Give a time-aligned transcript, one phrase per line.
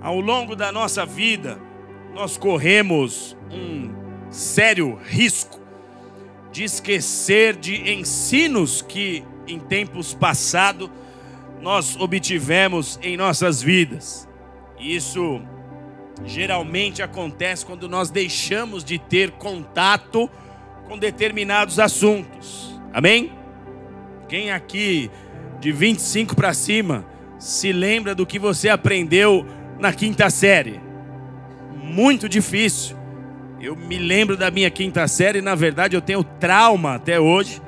[0.00, 1.60] Ao longo da nossa vida,
[2.14, 3.90] nós corremos um
[4.30, 5.60] sério risco
[6.50, 10.90] de esquecer de ensinos que em tempos passados
[11.60, 14.26] nós obtivemos em nossas vidas.
[14.78, 15.42] Isso
[16.24, 20.30] geralmente acontece quando nós deixamos de ter contato
[20.88, 22.80] com determinados assuntos.
[22.92, 23.32] Amém?
[24.28, 25.10] Quem aqui
[25.60, 27.04] de 25 para cima
[27.38, 29.46] se lembra do que você aprendeu
[29.80, 30.80] na quinta série?
[31.82, 32.96] Muito difícil.
[33.60, 37.60] Eu me lembro da minha quinta série, na verdade eu tenho trauma até hoje,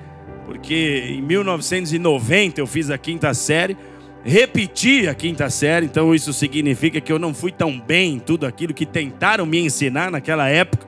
[0.47, 3.77] porque em 1990 eu fiz a quinta série
[4.25, 8.47] repeti a quinta série, então isso significa que eu não fui tão bem em tudo
[8.47, 10.87] aquilo que tentaram me ensinar naquela época.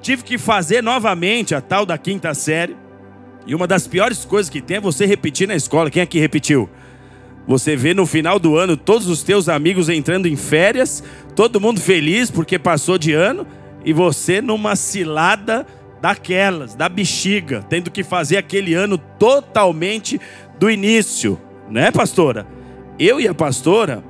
[0.00, 2.76] Tive que fazer novamente a tal da quinta série.
[3.46, 5.90] E uma das piores coisas que tem é você repetir na escola.
[5.90, 6.70] Quem aqui repetiu?
[7.50, 11.02] Você vê no final do ano todos os teus amigos entrando em férias,
[11.34, 13.44] todo mundo feliz porque passou de ano,
[13.84, 15.66] e você numa cilada
[16.00, 20.20] daquelas, da bexiga, tendo que fazer aquele ano totalmente
[20.60, 22.46] do início, né, pastora?
[23.00, 24.04] eu e a pastora,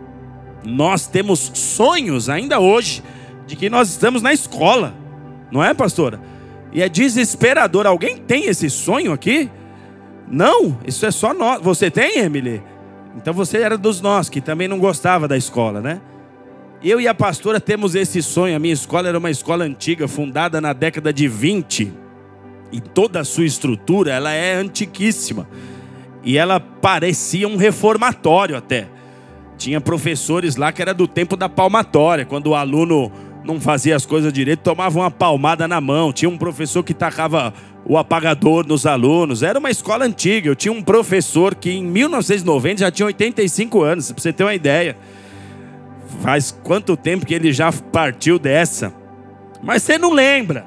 [0.64, 3.02] nós temos sonhos ainda hoje
[3.46, 4.92] de que nós estamos na escola,
[5.50, 6.20] não é, pastora?
[6.72, 7.86] E é desesperador.
[7.86, 9.48] Alguém tem esse sonho aqui?
[10.28, 11.60] Não, isso é só nós.
[11.62, 12.62] Você tem, Emily?
[13.16, 16.00] Então você era dos nós que também não gostava da escola, né?
[16.82, 18.56] Eu e a pastora temos esse sonho.
[18.56, 21.92] A minha escola era uma escola antiga, fundada na década de 20.
[22.72, 25.46] E toda a sua estrutura, ela é antiquíssima.
[26.24, 28.88] E ela parecia um reformatório até.
[29.58, 33.12] Tinha professores lá que era do tempo da palmatória, quando o aluno
[33.44, 36.12] não fazia as coisas direito, tomava uma palmada na mão.
[36.12, 37.52] Tinha um professor que tacava
[37.84, 39.42] o apagador nos alunos.
[39.42, 40.48] Era uma escola antiga.
[40.48, 44.54] Eu tinha um professor que em 1990 já tinha 85 anos, para você ter uma
[44.54, 44.96] ideia.
[46.20, 48.92] Faz quanto tempo que ele já partiu dessa?
[49.62, 50.66] Mas você não lembra.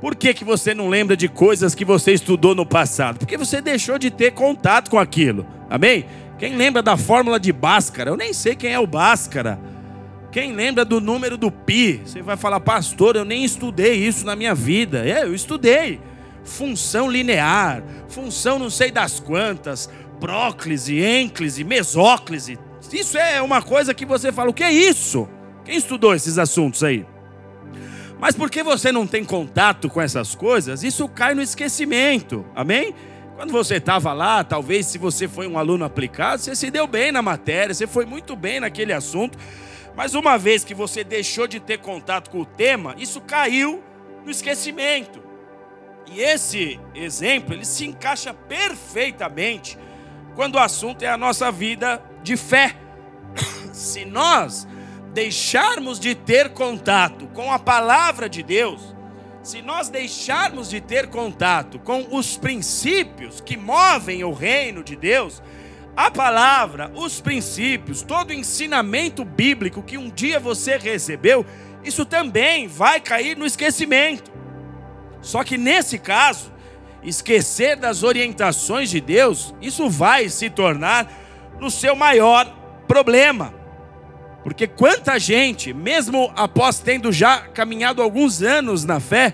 [0.00, 3.18] Por que, que você não lembra de coisas que você estudou no passado?
[3.18, 5.46] Porque você deixou de ter contato com aquilo.
[5.70, 6.04] Amém?
[6.38, 8.10] Quem lembra da fórmula de Bhaskara?
[8.10, 9.60] Eu nem sei quem é o Bhaskara.
[10.32, 12.00] Quem lembra do número do pi?
[12.06, 15.06] Você vai falar, pastor, eu nem estudei isso na minha vida.
[15.06, 16.00] É, eu estudei.
[16.42, 22.58] Função linear, função não sei das quantas, próclise, ênclise, mesóclise.
[22.90, 25.28] Isso é uma coisa que você fala, o que é isso?
[25.64, 27.06] Quem estudou esses assuntos aí?
[28.18, 32.44] Mas porque você não tem contato com essas coisas, isso cai no esquecimento.
[32.54, 32.94] Amém?
[33.36, 37.12] Quando você estava lá, talvez se você foi um aluno aplicado, você se deu bem
[37.12, 39.36] na matéria, você foi muito bem naquele assunto.
[39.94, 43.82] Mas uma vez que você deixou de ter contato com o tema, isso caiu
[44.24, 45.22] no esquecimento.
[46.06, 49.78] E esse exemplo, ele se encaixa perfeitamente
[50.34, 52.76] quando o assunto é a nossa vida de fé.
[53.72, 54.66] Se nós
[55.12, 58.94] deixarmos de ter contato com a palavra de Deus,
[59.42, 65.42] se nós deixarmos de ter contato com os princípios que movem o reino de Deus,
[65.96, 71.44] a palavra, os princípios, todo ensinamento bíblico que um dia você recebeu,
[71.84, 74.30] isso também vai cair no esquecimento.
[75.20, 76.52] Só que nesse caso,
[77.02, 81.12] esquecer das orientações de Deus, isso vai se tornar
[81.60, 82.46] no seu maior
[82.88, 83.54] problema.
[84.42, 89.32] Porque quanta gente, mesmo após tendo já caminhado alguns anos na fé,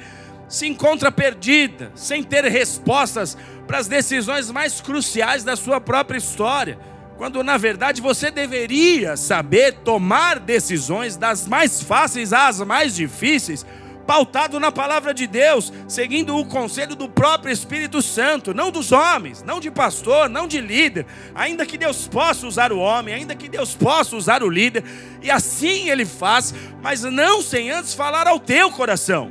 [0.49, 3.37] se encontra perdida, sem ter respostas
[3.67, 6.79] para as decisões mais cruciais da sua própria história,
[7.17, 13.67] quando na verdade você deveria saber tomar decisões das mais fáceis às mais difíceis
[14.09, 19.43] pautado na palavra de Deus, seguindo o conselho do próprio Espírito Santo, não dos homens,
[19.43, 21.05] não de pastor, não de líder,
[21.35, 24.83] ainda que Deus possa usar o homem, ainda que Deus possa usar o líder,
[25.21, 29.31] e assim ele faz, mas não sem antes falar ao teu coração,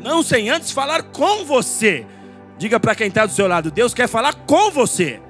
[0.00, 2.06] não sem antes falar com você.
[2.58, 5.20] Diga para quem está do seu lado: Deus quer falar com você,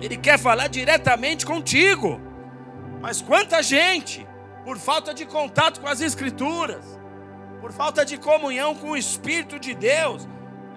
[0.00, 2.20] Ele quer falar diretamente contigo.
[3.00, 4.26] Mas quanta gente
[4.64, 6.84] por falta de contato com as Escrituras,
[7.60, 10.28] por falta de comunhão com o Espírito de Deus,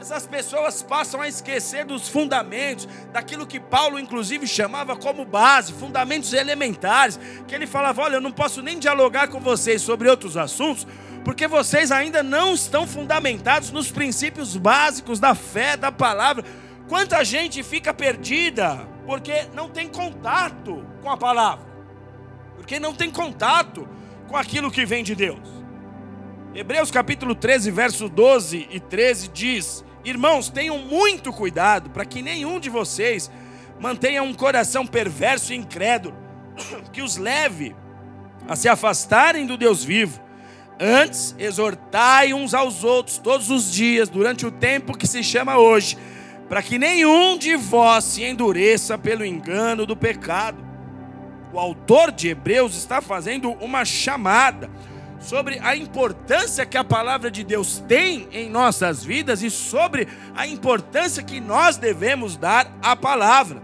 [0.02, 6.34] essas pessoas passam a esquecer dos fundamentos, daquilo que Paulo, inclusive, chamava como base, fundamentos
[6.34, 10.88] elementares, que ele falava: olha, eu não posso nem dialogar com vocês sobre outros assuntos,
[11.24, 16.44] porque vocês ainda não estão fundamentados nos princípios básicos da fé, da palavra.
[16.88, 21.72] Quanta gente fica perdida porque não tem contato com a palavra
[22.62, 23.90] porque não tem contato
[24.28, 25.40] com aquilo que vem de Deus.
[26.54, 32.60] Hebreus capítulo 13, verso 12 e 13 diz: Irmãos, tenham muito cuidado para que nenhum
[32.60, 33.30] de vocês
[33.80, 36.16] mantenha um coração perverso e incrédulo,
[36.92, 37.76] que os leve
[38.48, 40.22] a se afastarem do Deus vivo.
[40.80, 45.96] Antes, exortai uns aos outros todos os dias, durante o tempo que se chama hoje,
[46.50, 50.58] para que nenhum de vós se endureça pelo engano do pecado.
[51.54, 54.70] O autor de Hebreus está fazendo uma chamada
[55.22, 60.48] sobre a importância que a palavra de Deus tem em nossas vidas e sobre a
[60.48, 63.62] importância que nós devemos dar à palavra.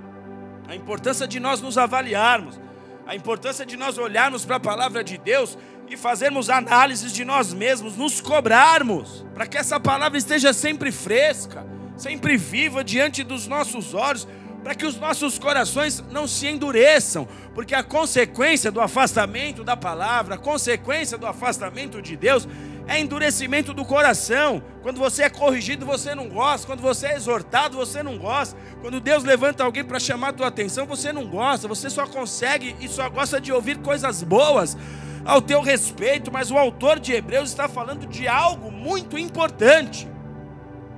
[0.68, 2.60] A importância de nós nos avaliarmos,
[3.08, 5.58] a importância de nós olharmos para a palavra de Deus
[5.90, 11.66] e fazermos análises de nós mesmos, nos cobrarmos, para que essa palavra esteja sempre fresca,
[11.96, 14.28] sempre viva diante dos nossos olhos,
[14.68, 17.26] para que os nossos corações não se endureçam,
[17.56, 22.46] porque a consequência do afastamento da palavra, a consequência do afastamento de Deus,
[22.86, 24.62] é endurecimento do coração.
[24.82, 26.68] Quando você é corrigido, você não gosta.
[26.68, 28.60] Quando você é exortado, você não gosta.
[28.82, 31.66] Quando Deus levanta alguém para chamar a tua atenção, você não gosta.
[31.70, 34.76] Você só consegue e só gosta de ouvir coisas boas
[35.24, 40.10] ao teu respeito, mas o autor de Hebreus está falando de algo muito importante.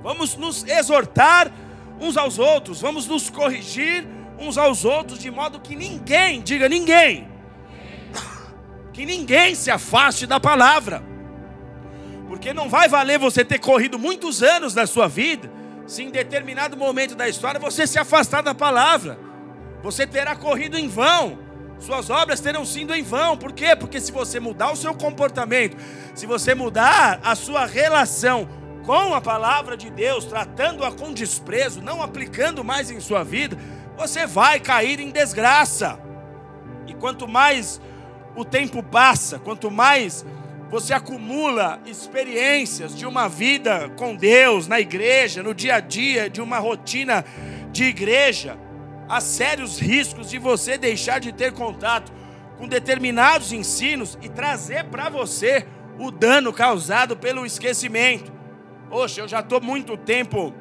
[0.02, 1.52] Vamos nos exortar
[2.00, 4.06] uns aos outros, vamos nos corrigir
[4.38, 7.28] uns aos outros, de modo que ninguém, diga ninguém,
[8.92, 11.02] que ninguém se afaste da palavra,
[12.26, 15.50] porque não vai valer você ter corrido muitos anos da sua vida,
[15.86, 19.18] se em determinado momento da história você se afastar da palavra,
[19.82, 21.50] você terá corrido em vão
[21.80, 23.36] suas obras terão sido em vão.
[23.36, 23.74] Por quê?
[23.74, 25.76] Porque se você mudar o seu comportamento,
[26.14, 28.46] se você mudar a sua relação
[28.84, 33.56] com a palavra de Deus, tratando-a com desprezo, não aplicando mais em sua vida,
[33.96, 35.98] você vai cair em desgraça.
[36.86, 37.80] E quanto mais
[38.34, 40.24] o tempo passa, quanto mais
[40.70, 46.40] você acumula experiências de uma vida com Deus, na igreja, no dia a dia, de
[46.40, 47.24] uma rotina
[47.72, 48.56] de igreja,
[49.08, 52.12] há sérios riscos de você deixar de ter contato
[52.56, 55.66] com determinados ensinos e trazer para você
[55.98, 58.39] o dano causado pelo esquecimento.
[58.90, 60.52] Poxa, eu já estou muito tempo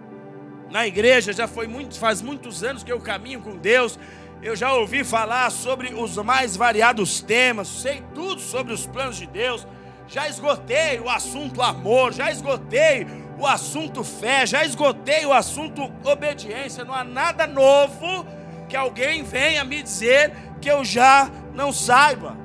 [0.70, 3.98] na igreja, já foi muito, faz muitos anos que eu caminho com Deus.
[4.40, 9.26] Eu já ouvi falar sobre os mais variados temas, sei tudo sobre os planos de
[9.26, 9.68] Deus.
[10.08, 13.08] Já esgotei o assunto amor, já esgotei
[13.40, 16.86] o assunto fé, já esgotei o assunto obediência.
[16.86, 18.28] Não há nada novo
[18.70, 22.38] que alguém venha me dizer que eu já não saiba.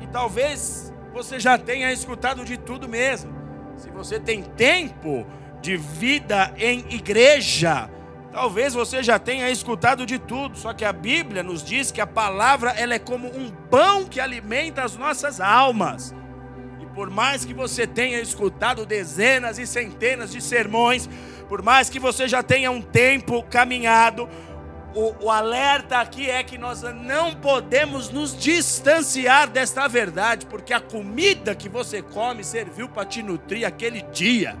[0.00, 3.39] E talvez você já tenha escutado de tudo mesmo.
[3.80, 5.26] Se você tem tempo
[5.62, 7.88] de vida em igreja,
[8.30, 10.58] talvez você já tenha escutado de tudo.
[10.58, 14.20] Só que a Bíblia nos diz que a palavra ela é como um pão que
[14.20, 16.14] alimenta as nossas almas.
[16.78, 21.08] E por mais que você tenha escutado dezenas e centenas de sermões,
[21.48, 24.28] por mais que você já tenha um tempo caminhado,
[24.94, 30.80] o, o, alerta aqui é que nós não podemos nos distanciar desta verdade, porque a
[30.80, 34.56] comida que você come serviu para te nutrir aquele dia.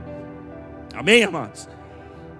[0.94, 1.68] Amém, irmãos?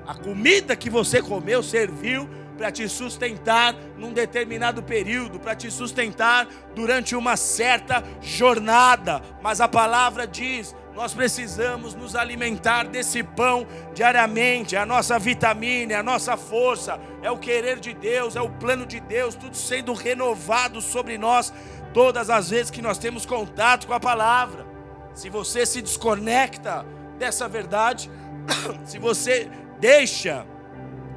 [0.07, 6.47] A comida que você comeu serviu para te sustentar num determinado período, para te sustentar
[6.75, 9.23] durante uma certa jornada.
[9.43, 15.95] Mas a palavra diz: nós precisamos nos alimentar desse pão diariamente, é a nossa vitamina,
[15.95, 19.57] é a nossa força, é o querer de Deus, é o plano de Deus, tudo
[19.57, 21.55] sendo renovado sobre nós
[21.95, 24.67] todas as vezes que nós temos contato com a palavra.
[25.15, 26.85] Se você se desconecta
[27.19, 28.11] dessa verdade,
[28.85, 30.45] se você deixa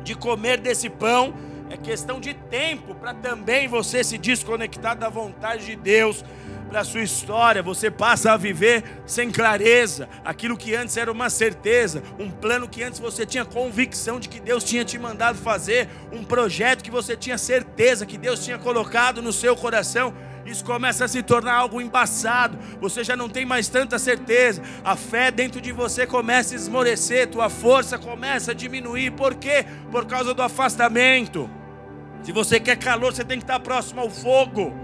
[0.01, 1.33] de comer desse pão,
[1.69, 6.23] é questão de tempo para também você se desconectar da vontade de Deus
[6.79, 12.03] a sua história, você passa a viver sem clareza, aquilo que antes era uma certeza,
[12.19, 16.23] um plano que antes você tinha convicção de que Deus tinha te mandado fazer, um
[16.23, 20.13] projeto que você tinha certeza que Deus tinha colocado no seu coração.
[20.45, 24.95] Isso começa a se tornar algo embaçado, você já não tem mais tanta certeza, a
[24.95, 29.65] fé dentro de você começa a esmorecer, tua força começa a diminuir, por quê?
[29.89, 31.49] Por causa do afastamento.
[32.23, 34.82] Se você quer calor, você tem que estar próximo ao fogo.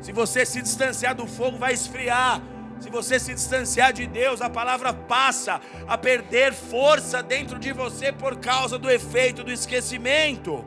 [0.00, 2.40] Se você se distanciar do fogo, vai esfriar.
[2.80, 8.10] Se você se distanciar de Deus, a palavra passa a perder força dentro de você
[8.10, 10.64] por causa do efeito do esquecimento.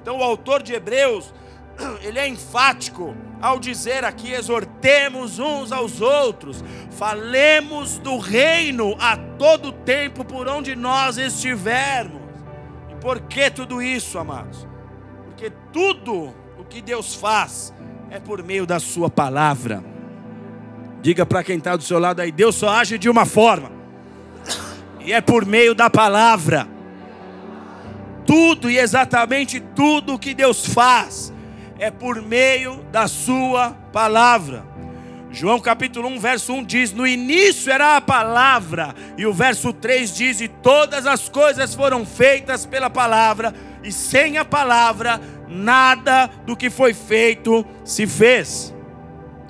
[0.00, 1.34] Então, o autor de Hebreus,
[2.02, 9.72] ele é enfático ao dizer aqui: exortemos uns aos outros, falemos do reino a todo
[9.72, 12.22] tempo por onde nós estivermos.
[12.88, 14.64] E por que tudo isso, amados?
[15.24, 17.74] Porque tudo o que Deus faz
[18.12, 19.82] é por meio da Sua palavra.
[21.00, 23.72] Diga para quem está do seu lado aí: Deus só age de uma forma,
[25.00, 26.68] e é por meio da palavra.
[28.26, 31.32] Tudo e exatamente tudo que Deus faz
[31.78, 34.62] é por meio da Sua palavra.
[35.30, 40.14] João capítulo 1, verso 1 diz: No início era a palavra, e o verso 3
[40.14, 46.56] diz: E todas as coisas foram feitas pela palavra, e sem a palavra, nada do
[46.56, 48.74] que foi feito se fez.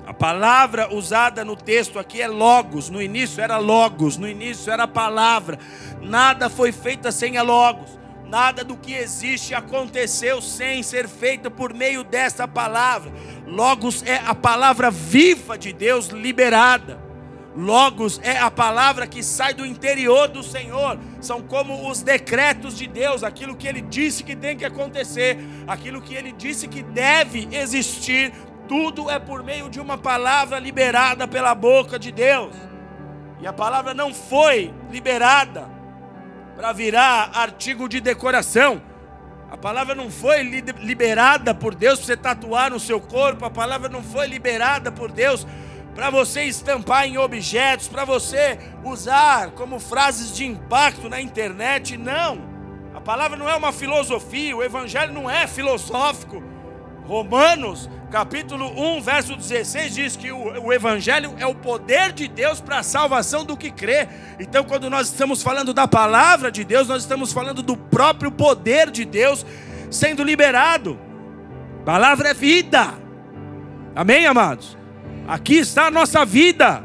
[0.05, 4.87] A palavra usada no texto aqui é logos, no início era logos, no início era
[4.87, 5.57] palavra,
[6.01, 8.03] nada foi feito sem a logos.
[8.25, 13.11] Nada do que existe aconteceu sem ser feito por meio dessa palavra.
[13.45, 17.12] Logos é a palavra viva de Deus liberada.
[17.55, 20.97] Logos é a palavra que sai do interior do Senhor.
[21.21, 26.01] São como os decretos de Deus, aquilo que ele disse que tem que acontecer, aquilo
[26.01, 28.33] que ele disse que deve existir.
[28.67, 32.55] Tudo é por meio de uma palavra liberada pela boca de Deus.
[33.39, 35.69] E a palavra não foi liberada
[36.55, 38.81] para virar artigo de decoração.
[39.51, 43.87] A palavra não foi liberada por Deus para você tatuar no seu corpo, a palavra
[43.87, 45.45] não foi liberada por Deus
[45.95, 51.97] para você estampar em objetos, para você usar como frases de impacto na internet.
[51.97, 52.41] Não.
[52.93, 56.43] A palavra não é uma filosofia, o evangelho não é filosófico.
[57.05, 62.61] Romanos capítulo 1, verso 16 diz que o, o Evangelho é o poder de Deus
[62.61, 64.07] para a salvação do que crê.
[64.39, 68.91] Então, quando nós estamos falando da palavra de Deus, nós estamos falando do próprio poder
[68.91, 69.43] de Deus
[69.89, 70.99] sendo liberado.
[71.83, 72.93] Palavra é vida.
[73.95, 74.77] Amém, amados?
[75.27, 76.83] Aqui está a nossa vida.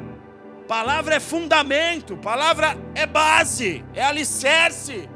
[0.69, 5.09] Palavra é fundamento, palavra é base, é alicerce.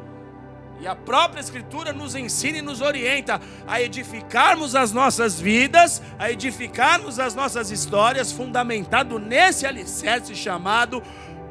[0.81, 6.33] E a própria Escritura nos ensina e nos orienta a edificarmos as nossas vidas, a
[6.33, 11.01] edificarmos as nossas histórias, fundamentado nesse alicerce chamado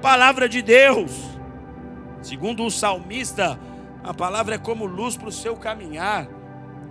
[0.01, 1.11] Palavra de Deus.
[2.21, 3.57] Segundo o salmista,
[4.03, 6.27] a palavra é como luz para o seu caminhar.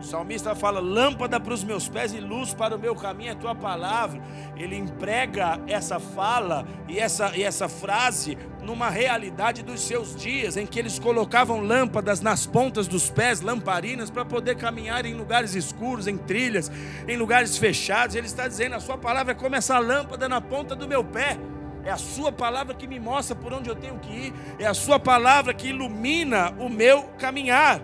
[0.00, 3.34] O salmista fala: lâmpada para os meus pés e luz para o meu caminho é
[3.34, 4.20] tua palavra.
[4.56, 10.66] Ele emprega essa fala e essa, e essa frase numa realidade dos seus dias, em
[10.66, 16.06] que eles colocavam lâmpadas nas pontas dos pés, lamparinas, para poder caminhar em lugares escuros,
[16.06, 16.72] em trilhas,
[17.06, 18.16] em lugares fechados.
[18.16, 21.38] Ele está dizendo: a sua palavra é como essa lâmpada na ponta do meu pé.
[21.84, 24.74] É a sua palavra que me mostra por onde eu tenho que ir, é a
[24.74, 27.80] sua palavra que ilumina o meu caminhar.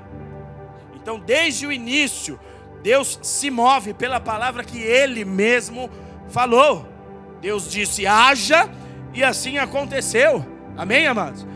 [1.06, 2.36] Então, desde o início,
[2.82, 5.88] Deus se move pela palavra que Ele mesmo
[6.28, 6.84] falou.
[7.40, 8.68] Deus disse: haja,
[9.14, 10.44] e assim aconteceu.
[10.76, 11.46] Amém, amados?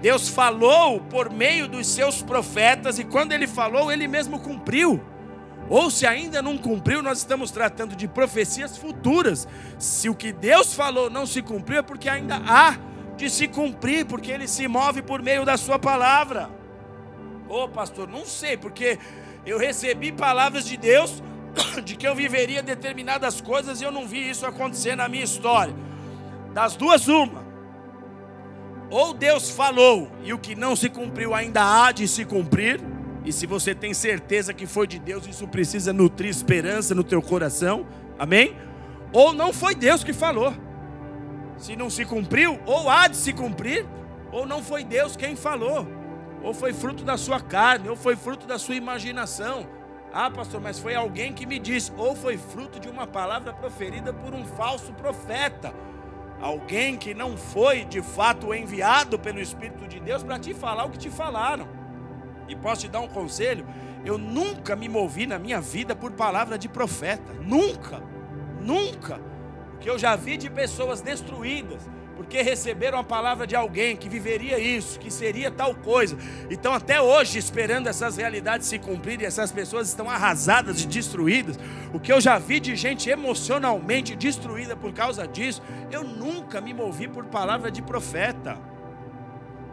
[0.00, 5.02] Deus falou por meio dos seus profetas, e quando Ele falou, Ele mesmo cumpriu.
[5.68, 9.48] Ou se ainda não cumpriu, nós estamos tratando de profecias futuras.
[9.76, 12.76] Se o que Deus falou não se cumpriu, é porque ainda há
[13.16, 16.59] de se cumprir, porque Ele se move por meio da Sua palavra.
[17.50, 18.96] Ô oh, pastor, não sei, porque
[19.44, 21.20] eu recebi palavras de Deus
[21.84, 25.74] de que eu viveria determinadas coisas e eu não vi isso acontecer na minha história.
[26.54, 27.44] Das duas, uma.
[28.88, 32.80] Ou Deus falou e o que não se cumpriu ainda há de se cumprir.
[33.24, 37.20] E se você tem certeza que foi de Deus, isso precisa nutrir esperança no teu
[37.20, 37.84] coração.
[38.16, 38.56] Amém?
[39.12, 40.54] Ou não foi Deus que falou.
[41.58, 43.84] Se não se cumpriu, ou há de se cumprir,
[44.30, 45.99] ou não foi Deus quem falou
[46.42, 49.66] ou foi fruto da sua carne, ou foi fruto da sua imaginação.
[50.12, 54.12] Ah, pastor, mas foi alguém que me disse, ou foi fruto de uma palavra proferida
[54.12, 55.72] por um falso profeta.
[56.40, 60.90] Alguém que não foi de fato enviado pelo Espírito de Deus para te falar o
[60.90, 61.68] que te falaram.
[62.48, 63.66] E posso te dar um conselho?
[64.04, 67.32] Eu nunca me movi na minha vida por palavra de profeta.
[67.34, 68.02] Nunca,
[68.60, 69.20] nunca.
[69.78, 71.88] Que eu já vi de pessoas destruídas
[72.20, 76.18] porque receberam a palavra de alguém que viveria isso, que seria tal coisa.
[76.50, 81.58] Então, até hoje, esperando essas realidades se cumprirem, essas pessoas estão arrasadas e destruídas.
[81.94, 86.74] O que eu já vi de gente emocionalmente destruída por causa disso, eu nunca me
[86.74, 88.58] movi por palavra de profeta.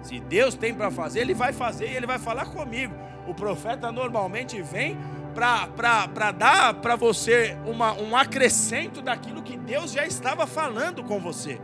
[0.02, 2.96] Se Deus tem para fazer, Ele vai fazer e Ele vai falar comigo.
[3.28, 4.98] O profeta normalmente vem
[5.36, 11.60] para dar para você uma, um acrescento daquilo que Deus já estava falando com você.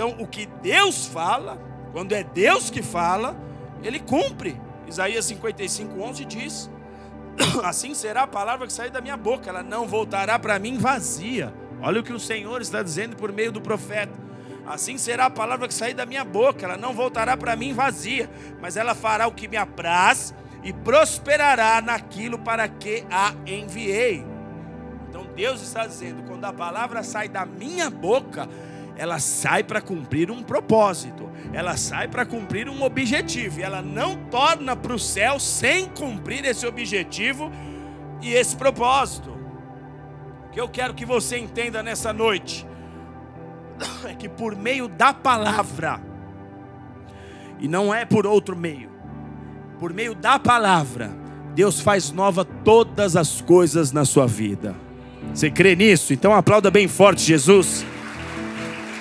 [0.00, 1.60] Então, o que Deus fala,
[1.92, 3.36] quando é Deus que fala,
[3.82, 4.58] ele cumpre.
[4.88, 6.70] Isaías 55, 11 diz:
[7.62, 11.52] Assim será a palavra que sair da minha boca, ela não voltará para mim vazia.
[11.82, 14.18] Olha o que o Senhor está dizendo por meio do profeta.
[14.66, 18.30] Assim será a palavra que sair da minha boca, ela não voltará para mim vazia,
[18.58, 24.24] mas ela fará o que me apraz e prosperará naquilo para que a enviei.
[25.10, 28.48] Então Deus está dizendo: quando a palavra sai da minha boca,
[29.00, 34.14] ela sai para cumprir um propósito, ela sai para cumprir um objetivo, e ela não
[34.26, 37.50] torna para o céu sem cumprir esse objetivo
[38.20, 39.30] e esse propósito.
[40.46, 42.66] O que eu quero que você entenda nessa noite:
[44.06, 45.98] é que por meio da palavra,
[47.58, 48.90] e não é por outro meio,
[49.78, 51.10] por meio da palavra,
[51.54, 54.76] Deus faz nova todas as coisas na sua vida.
[55.32, 56.12] Você crê nisso?
[56.12, 57.82] Então aplauda bem forte, Jesus.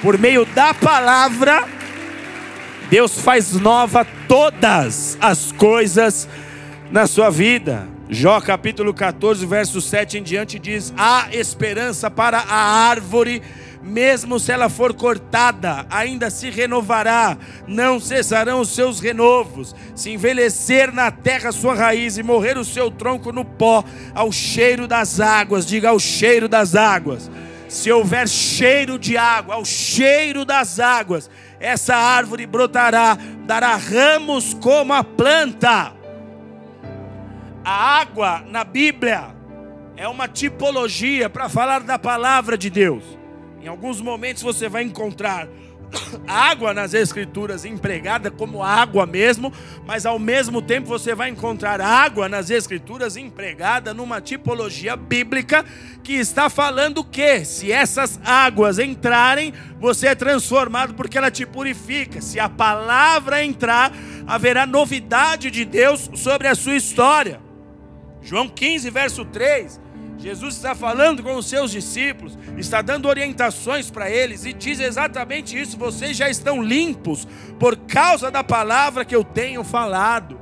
[0.02, 1.68] Por meio da palavra,
[2.90, 6.28] Deus faz nova todas as coisas
[6.90, 7.88] na sua vida.
[8.10, 13.42] Jó capítulo 14, verso 7 em diante diz: Há esperança para a árvore
[13.82, 17.38] mesmo se ela for cortada, ainda se renovará,
[17.68, 19.76] não cessarão os seus renovos.
[19.96, 24.88] Se envelhecer na terra sua raiz e morrer o seu tronco no pó, ao cheiro
[24.88, 27.30] das águas, diga ao cheiro das águas.
[27.70, 34.92] Se houver cheiro de água, ao cheiro das águas, essa árvore brotará, dará ramos como
[34.92, 35.94] a planta.
[37.64, 39.36] A água na Bíblia
[39.96, 43.04] é uma tipologia para falar da palavra de Deus.
[43.62, 45.48] Em alguns momentos você vai encontrar
[46.28, 49.52] água nas escrituras empregada como água mesmo,
[49.86, 55.66] mas ao mesmo tempo você vai encontrar água nas escrituras empregada numa tipologia bíblica
[56.04, 62.22] que está falando que se essas águas entrarem, você é transformado porque ela te purifica.
[62.22, 63.92] Se a palavra entrar,
[64.28, 67.42] haverá novidade de Deus sobre a sua história.
[68.22, 69.89] João 15, verso 3
[70.20, 75.60] Jesus está falando com os seus discípulos, está dando orientações para eles e diz exatamente
[75.60, 77.26] isso: vocês já estão limpos
[77.58, 80.40] por causa da palavra que eu tenho falado.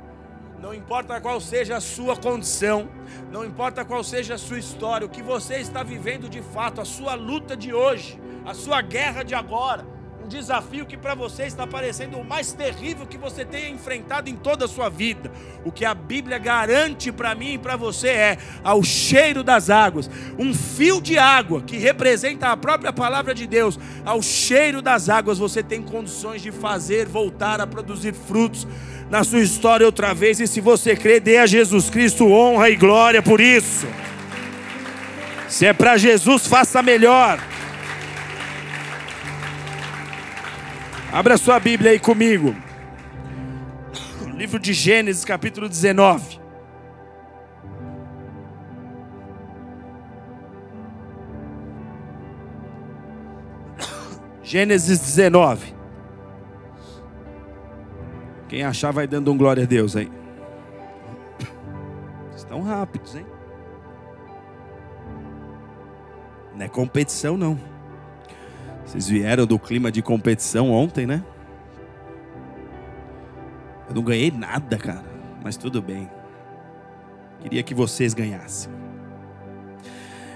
[0.60, 2.90] Não importa qual seja a sua condição,
[3.32, 6.86] não importa qual seja a sua história, o que você está vivendo de fato, a
[6.86, 9.97] sua luta de hoje, a sua guerra de agora
[10.28, 14.66] desafio que para você está parecendo o mais terrível que você tenha enfrentado em toda
[14.66, 15.32] a sua vida.
[15.66, 20.10] O que a Bíblia garante para mim e para você é, ao cheiro das águas,
[20.38, 25.38] um fio de água que representa a própria palavra de Deus, ao cheiro das águas
[25.38, 28.68] você tem condições de fazer voltar a produzir frutos
[29.10, 30.40] na sua história outra vez.
[30.40, 33.88] E se você crê, dê a Jesus Cristo honra e glória por isso.
[35.48, 37.40] Se é para Jesus, faça melhor.
[41.12, 42.54] Abra sua Bíblia aí comigo.
[44.36, 46.40] Livro de Gênesis, capítulo 19.
[54.44, 55.76] Gênesis 19.
[58.48, 60.12] Quem achar vai dando um glória a Deus aí.
[62.36, 63.26] Estão rápidos, hein?
[66.56, 67.77] Não é competição, não.
[68.88, 71.22] Vocês vieram do clima de competição ontem, né?
[73.90, 75.04] Eu não ganhei nada, cara,
[75.44, 76.10] mas tudo bem.
[77.42, 78.72] Queria que vocês ganhassem.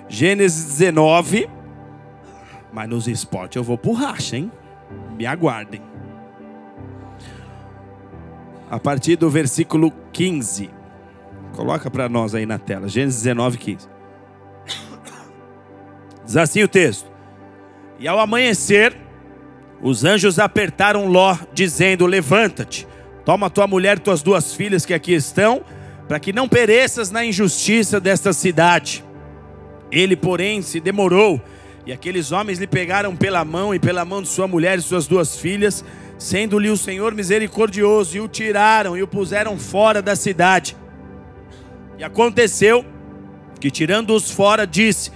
[0.09, 1.49] Gênesis 19.
[2.73, 4.51] Mas nos esportes eu vou por racha, hein?
[5.17, 5.81] Me aguardem.
[8.69, 10.69] A partir do versículo 15.
[11.53, 12.89] Coloca para nós aí na tela.
[12.89, 13.89] Gênesis 19, 15.
[16.25, 17.10] Diz assim o texto.
[18.01, 18.97] E ao amanhecer,
[19.79, 22.87] os anjos apertaram Ló, dizendo: Levanta-te,
[23.23, 25.63] toma tua mulher e tuas duas filhas que aqui estão,
[26.07, 29.05] para que não pereças na injustiça desta cidade.
[29.91, 31.39] Ele, porém, se demorou,
[31.85, 35.05] e aqueles homens lhe pegaram pela mão e pela mão de sua mulher e suas
[35.05, 35.85] duas filhas,
[36.17, 40.75] sendo-lhe o Senhor misericordioso, e o tiraram e o puseram fora da cidade.
[41.99, 42.83] E aconteceu
[43.59, 45.11] que, tirando-os fora, disse: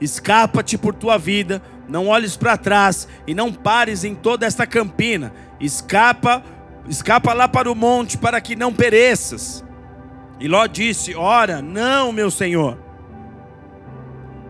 [0.00, 5.32] Escapa-te por tua vida não olhes para trás e não pares em toda esta campina.
[5.58, 6.42] Escapa,
[6.88, 9.64] escapa lá para o monte para que não pereças.
[10.38, 12.78] E Ló disse: Ora, não, meu senhor.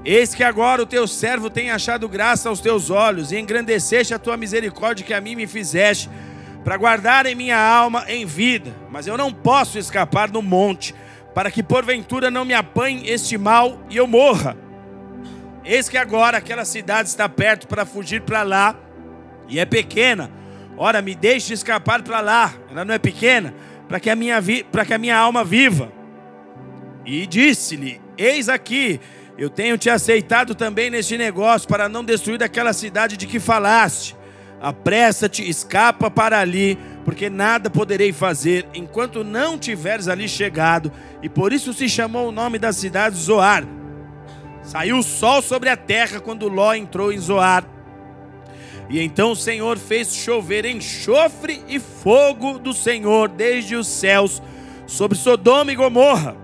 [0.04, 4.18] Eis que agora o teu servo tem achado graça aos teus olhos, e engrandeceste a
[4.18, 6.08] tua misericórdia que a mim me fizeste,
[6.64, 8.74] para guardar em minha alma em vida.
[8.90, 10.94] Mas eu não posso escapar no monte,
[11.34, 14.56] para que porventura não me apanhe este mal e eu morra.
[15.70, 18.74] Eis que agora aquela cidade está perto para fugir para lá,
[19.48, 20.28] e é pequena.
[20.76, 23.54] Ora, me deixe escapar para lá, ela não é pequena,
[23.86, 25.92] para que, a minha que a minha alma viva.
[27.06, 29.00] E disse-lhe: Eis aqui,
[29.38, 34.16] eu tenho te aceitado também neste negócio, para não destruir aquela cidade de que falaste.
[34.60, 40.90] Apressa-te, escapa para ali, porque nada poderei fazer enquanto não tiveres ali chegado.
[41.22, 43.64] E por isso se chamou o nome da cidade Zoar
[44.62, 47.64] Saiu o sol sobre a terra quando Ló entrou em Zoar.
[48.88, 54.42] E então o Senhor fez chover enxofre e fogo do Senhor desde os céus
[54.86, 56.36] sobre Sodoma e Gomorra.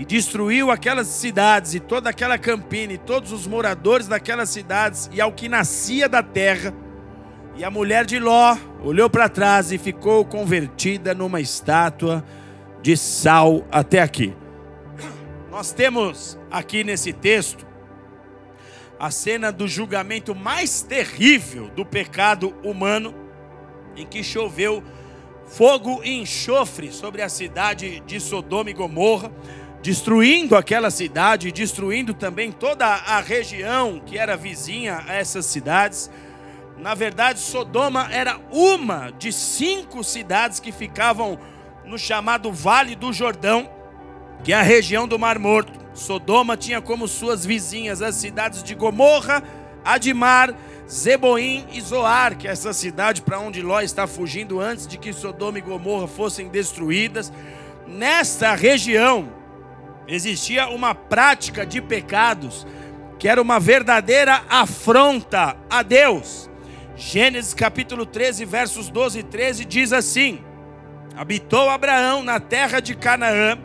[0.00, 5.20] e destruiu aquelas cidades e toda aquela campina e todos os moradores daquelas cidades e
[5.20, 6.72] ao que nascia da terra.
[7.54, 12.24] E a mulher de Ló olhou para trás e ficou convertida numa estátua
[12.80, 14.34] de sal até aqui.
[15.50, 17.70] Nós temos aqui nesse texto
[19.00, 23.14] a cena do julgamento mais terrível do pecado humano,
[23.96, 24.84] em que choveu
[25.46, 29.32] fogo e enxofre sobre a cidade de Sodoma e Gomorra,
[29.80, 36.10] destruindo aquela cidade, destruindo também toda a região que era vizinha a essas cidades.
[36.76, 41.38] Na verdade, Sodoma era uma de cinco cidades que ficavam
[41.86, 43.68] no chamado Vale do Jordão,
[44.42, 45.78] que é a região do Mar Morto.
[45.94, 49.42] Sodoma tinha como suas vizinhas as cidades de Gomorra,
[49.84, 50.54] Adimar,
[50.88, 55.12] Zeboim e Zoar, que é essa cidade para onde Ló está fugindo antes de que
[55.12, 57.32] Sodoma e Gomorra fossem destruídas.
[57.86, 59.32] Nesta região
[60.06, 62.66] existia uma prática de pecados
[63.18, 66.48] que era uma verdadeira afronta a Deus.
[66.96, 70.40] Gênesis capítulo 13, versos 12 e 13 diz assim:
[71.14, 73.58] Habitou Abraão na terra de Canaã,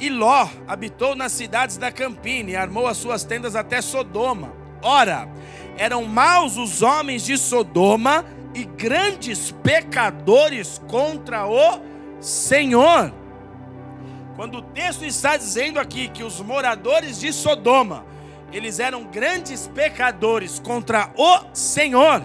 [0.00, 4.52] e Ló habitou nas cidades da Campina, e armou as suas tendas até Sodoma.
[4.82, 5.28] Ora,
[5.76, 11.80] eram maus os homens de Sodoma e grandes pecadores contra o
[12.18, 13.12] Senhor.
[14.36, 18.06] Quando o texto está dizendo aqui que os moradores de Sodoma,
[18.50, 22.22] eles eram grandes pecadores contra o Senhor,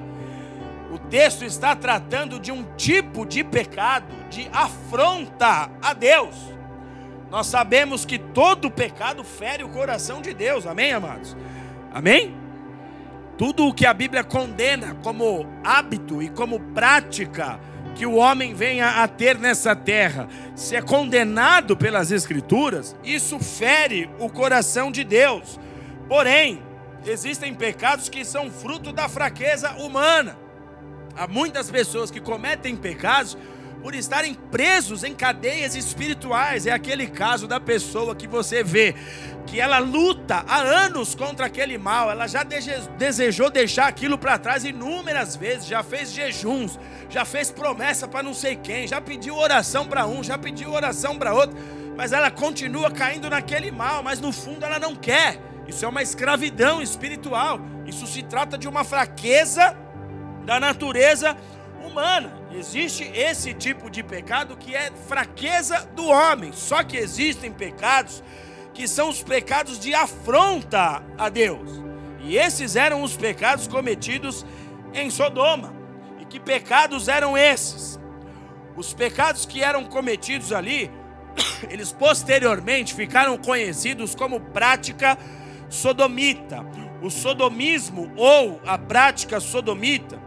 [0.92, 6.55] o texto está tratando de um tipo de pecado, de afronta a Deus.
[7.36, 11.36] Nós sabemos que todo pecado fere o coração de Deus, amém, amados?
[11.94, 12.34] Amém?
[13.38, 17.60] Tudo o que a Bíblia condena como hábito e como prática
[17.94, 24.10] que o homem venha a ter nessa terra, se é condenado pelas Escrituras, isso fere
[24.18, 25.60] o coração de Deus.
[26.08, 26.64] Porém,
[27.06, 30.38] existem pecados que são fruto da fraqueza humana.
[31.18, 33.38] Há muitas pessoas que cometem pecados
[33.86, 36.66] por estarem presos em cadeias espirituais.
[36.66, 38.96] É aquele caso da pessoa que você vê
[39.46, 44.66] que ela luta há anos contra aquele mal, ela já desejou deixar aquilo para trás
[44.66, 46.80] inúmeras vezes, já fez jejuns,
[47.12, 51.16] já fez promessa para não sei quem, já pediu oração para um, já pediu oração
[51.16, 51.56] para outro,
[51.96, 55.40] mas ela continua caindo naquele mal, mas no fundo ela não quer.
[55.68, 57.60] Isso é uma escravidão espiritual.
[57.86, 59.78] Isso se trata de uma fraqueza
[60.44, 61.38] da natureza
[61.96, 62.34] humana.
[62.52, 66.52] Existe esse tipo de pecado que é fraqueza do homem.
[66.52, 68.22] Só que existem pecados
[68.74, 71.82] que são os pecados de afronta a Deus.
[72.20, 74.46] E esses eram os pecados cometidos
[74.94, 75.74] em Sodoma.
[76.20, 77.98] E que pecados eram esses?
[78.76, 80.92] Os pecados que eram cometidos ali,
[81.70, 85.18] eles posteriormente ficaram conhecidos como prática
[85.70, 86.66] sodomita.
[87.02, 90.20] O sodomismo ou a prática sodomita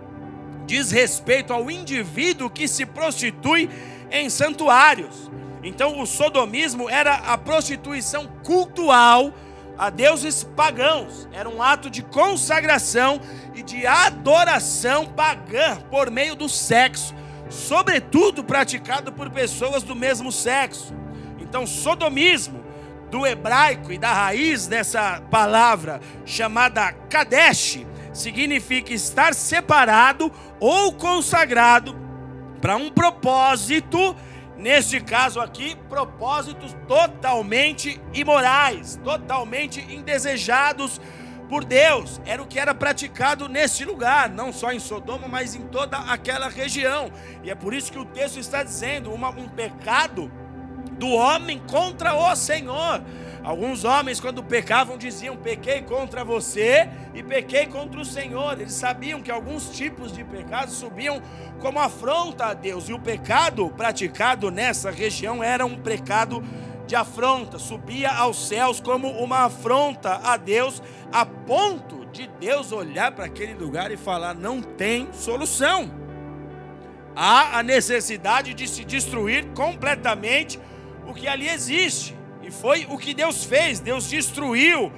[0.68, 3.70] diz respeito ao indivíduo que se prostitui
[4.10, 5.30] em santuários.
[5.62, 9.32] Então, o sodomismo era a prostituição cultual
[9.78, 11.26] a deuses pagãos.
[11.32, 13.18] Era um ato de consagração
[13.54, 17.14] e de adoração pagã por meio do sexo,
[17.48, 20.92] sobretudo praticado por pessoas do mesmo sexo.
[21.40, 22.62] Então, sodomismo,
[23.10, 27.86] do hebraico e da raiz dessa palavra chamada Kadesh,
[28.18, 31.96] significa estar separado ou consagrado
[32.60, 34.16] para um propósito,
[34.56, 41.00] neste caso aqui, propósitos totalmente imorais, totalmente indesejados
[41.48, 42.20] por Deus.
[42.26, 46.48] Era o que era praticado nesse lugar, não só em Sodoma, mas em toda aquela
[46.48, 47.10] região.
[47.42, 50.30] E é por isso que o texto está dizendo uma, um pecado
[50.92, 53.02] do homem contra o Senhor.
[53.48, 58.60] Alguns homens, quando pecavam, diziam: Pequei contra você e pequei contra o Senhor.
[58.60, 61.22] Eles sabiam que alguns tipos de pecados subiam
[61.58, 66.44] como afronta a Deus, e o pecado praticado nessa região era um pecado
[66.86, 73.12] de afronta, subia aos céus como uma afronta a Deus, a ponto de Deus olhar
[73.12, 75.90] para aquele lugar e falar: Não tem solução.
[77.16, 80.60] Há a necessidade de se destruir completamente
[81.06, 82.17] o que ali existe.
[82.48, 83.78] E foi o que Deus fez.
[83.78, 84.90] Deus destruiu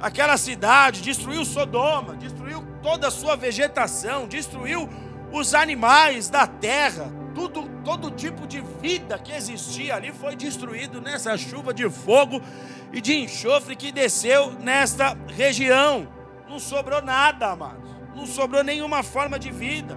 [0.00, 4.88] aquela cidade, destruiu Sodoma, destruiu toda a sua vegetação, destruiu
[5.30, 11.38] os animais da terra, tudo, todo tipo de vida que existia ali foi destruído nessa
[11.38, 12.42] chuva de fogo
[12.92, 16.08] e de enxofre que desceu nesta região.
[16.48, 17.88] Não sobrou nada, amados.
[18.16, 19.96] Não sobrou nenhuma forma de vida.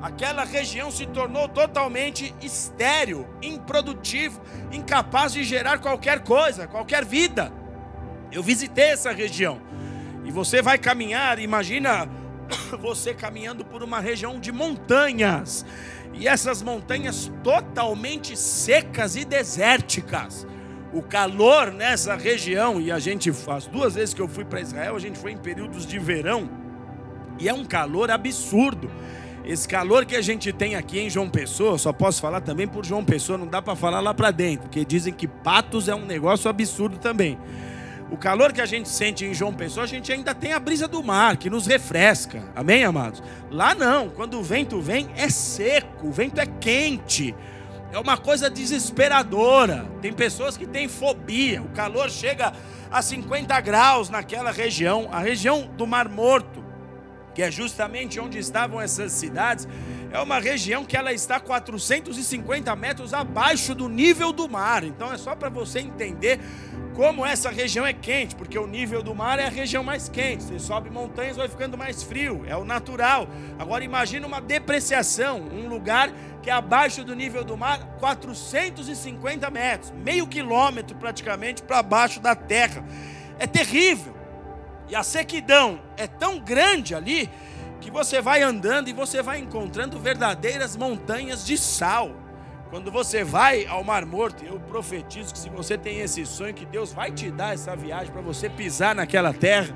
[0.00, 7.52] Aquela região se tornou totalmente estéril, improdutivo, incapaz de gerar qualquer coisa, qualquer vida.
[8.30, 9.60] Eu visitei essa região.
[10.24, 12.08] E você vai caminhar, imagina
[12.78, 15.66] você caminhando por uma região de montanhas.
[16.14, 20.46] E essas montanhas totalmente secas e desérticas.
[20.92, 24.96] O calor nessa região, e a gente faz duas vezes que eu fui para Israel,
[24.96, 26.48] a gente foi em períodos de verão,
[27.38, 28.90] e é um calor absurdo.
[29.48, 32.84] Esse calor que a gente tem aqui em João Pessoa, só posso falar também por
[32.84, 36.04] João Pessoa, não dá para falar lá para dentro, porque dizem que Patos é um
[36.04, 37.38] negócio absurdo também.
[38.10, 40.86] O calor que a gente sente em João Pessoa, a gente ainda tem a brisa
[40.86, 42.44] do mar, que nos refresca.
[42.54, 43.22] Amém, amados?
[43.50, 47.34] Lá não, quando o vento vem, é seco, o vento é quente.
[47.90, 49.86] É uma coisa desesperadora.
[50.02, 51.62] Tem pessoas que têm fobia.
[51.62, 52.52] O calor chega
[52.90, 56.67] a 50 graus naquela região, a região do Mar Morto
[57.38, 59.68] que é justamente onde estavam essas cidades,
[60.10, 64.82] é uma região que ela está 450 metros abaixo do nível do mar.
[64.82, 66.40] Então é só para você entender
[66.96, 70.42] como essa região é quente, porque o nível do mar é a região mais quente.
[70.42, 73.28] Você sobe montanhas, vai ficando mais frio, é o natural.
[73.56, 76.10] Agora imagine uma depreciação, um lugar
[76.42, 82.34] que é abaixo do nível do mar, 450 metros, meio quilômetro praticamente para baixo da
[82.34, 82.84] terra.
[83.38, 84.17] É terrível.
[84.88, 87.28] E a sequidão é tão grande ali
[87.80, 92.10] que você vai andando e você vai encontrando verdadeiras montanhas de sal.
[92.70, 96.66] Quando você vai ao Mar Morto, eu profetizo que se você tem esse sonho, que
[96.66, 99.74] Deus vai te dar essa viagem para você pisar naquela terra,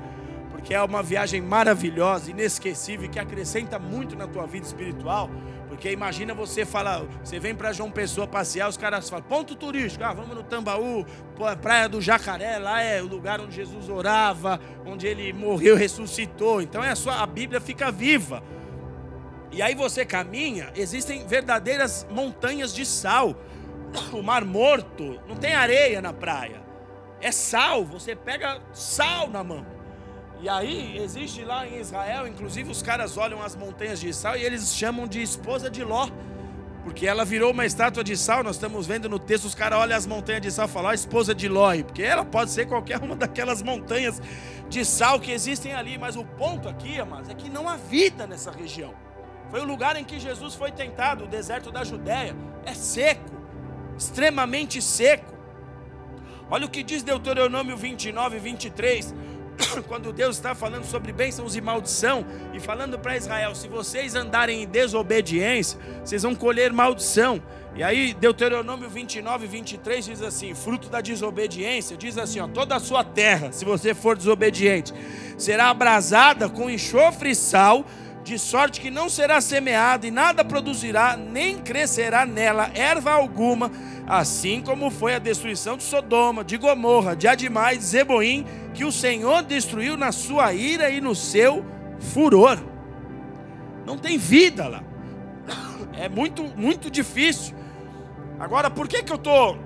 [0.51, 5.29] porque é uma viagem maravilhosa, inesquecível, que acrescenta muito na tua vida espiritual.
[5.73, 10.03] Porque imagina você falar, você vem para João Pessoa passear, os caras falam, ponto turístico,
[10.03, 11.03] ah, vamos no Tambaú,
[11.63, 16.61] Praia do Jacaré, lá é o lugar onde Jesus orava, onde ele morreu, ressuscitou.
[16.61, 18.43] Então é a, sua, a Bíblia fica viva.
[19.51, 23.35] E aí você caminha, existem verdadeiras montanhas de sal.
[24.13, 26.61] O Mar Morto, não tem areia na praia.
[27.19, 29.65] É sal, você pega sal na mão.
[30.43, 34.43] E aí, existe lá em Israel, inclusive os caras olham as montanhas de sal e
[34.43, 36.09] eles chamam de esposa de Ló.
[36.83, 39.95] Porque ela virou uma estátua de sal, nós estamos vendo no texto, os caras olham
[39.95, 43.15] as montanhas de sal e falam, esposa de Ló, porque ela pode ser qualquer uma
[43.15, 44.21] daquelas montanhas
[44.67, 48.27] de sal que existem ali, mas o ponto aqui, amados, é que não há vida
[48.27, 48.93] nessa região.
[49.49, 53.31] Foi o lugar em que Jesus foi tentado, o deserto da Judéia, é seco,
[53.97, 55.33] extremamente seco.
[56.49, 59.15] Olha o que diz Deuteronômio 29, 23.
[59.87, 64.63] quando Deus está falando sobre bênçãos e maldição e falando para Israel: se vocês andarem
[64.63, 67.41] em desobediência, vocês vão colher maldição.
[67.75, 72.79] E aí, Deuteronômio 29, 23 diz assim: fruto da desobediência, diz assim: ó, toda a
[72.79, 74.93] sua terra, se você for desobediente,
[75.37, 77.83] será abrasada com enxofre e sal,
[78.23, 83.69] de sorte que não será semeada e nada produzirá, nem crescerá nela erva alguma,
[84.07, 88.91] assim como foi a destruição de Sodoma, de Gomorra, de Adimai, de Zeboim que o
[88.91, 91.65] Senhor destruiu na sua ira e no seu
[91.99, 92.57] furor.
[93.85, 94.83] Não tem vida lá.
[95.93, 97.55] É muito, muito difícil.
[98.39, 99.57] Agora, por que, que eu estou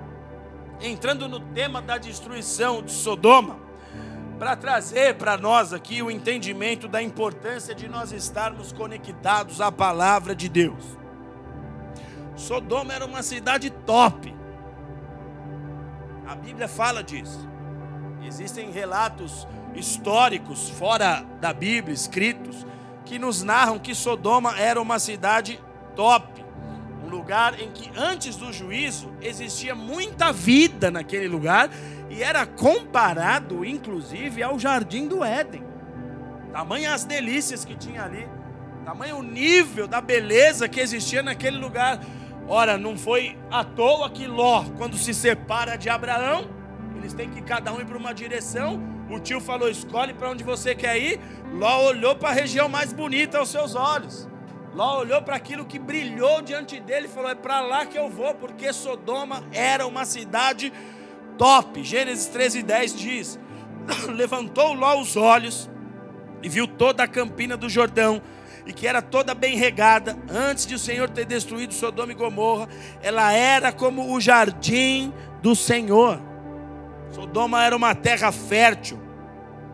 [0.80, 3.67] entrando no tema da destruição de Sodoma?
[4.38, 10.34] Para trazer para nós aqui o entendimento da importância de nós estarmos conectados à palavra
[10.34, 10.96] de Deus.
[12.36, 14.32] Sodoma era uma cidade top.
[16.24, 17.48] A Bíblia fala disso.
[18.24, 22.64] Existem relatos históricos fora da Bíblia, escritos,
[23.04, 25.60] que nos narram que Sodoma era uma cidade
[25.96, 26.44] top,
[27.08, 31.70] lugar em que antes do juízo existia muita vida naquele lugar
[32.10, 35.64] e era comparado, inclusive, ao jardim do Éden.
[36.52, 38.26] Tamanha as delícias que tinha ali,
[38.84, 42.00] tamanho o nível da beleza que existia naquele lugar.
[42.46, 46.48] Ora, não foi à toa que Ló, quando se separa de Abraão,
[46.96, 48.82] eles têm que cada um ir para uma direção.
[49.10, 51.20] O tio falou: escolhe para onde você quer ir.
[51.52, 54.28] Ló olhou para a região mais bonita aos seus olhos.
[54.78, 58.08] Ló olhou para aquilo que brilhou diante dele e falou: é para lá que eu
[58.08, 60.72] vou, porque Sodoma era uma cidade
[61.36, 61.82] top.
[61.82, 63.40] Gênesis 13, 10 diz:
[64.14, 65.68] Levantou Ló os olhos
[66.44, 68.22] e viu toda a campina do Jordão
[68.64, 72.68] e que era toda bem regada, antes de o Senhor ter destruído Sodoma e Gomorra,
[73.02, 75.12] ela era como o jardim
[75.42, 76.20] do Senhor.
[77.10, 79.00] Sodoma era uma terra fértil,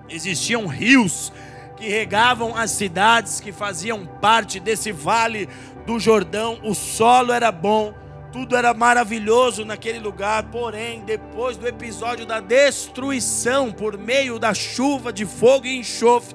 [0.09, 1.31] existiam rios
[1.77, 5.49] que regavam as cidades que faziam parte desse vale
[5.87, 7.95] do Jordão, o solo era bom,
[8.33, 15.13] tudo era maravilhoso naquele lugar, porém, depois do episódio da destruição por meio da chuva
[15.13, 16.35] de fogo e enxofre,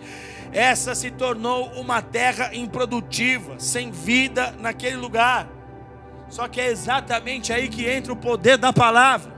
[0.51, 5.47] essa se tornou uma terra improdutiva, sem vida naquele lugar.
[6.29, 9.33] Só que é exatamente aí que entra o poder da palavra.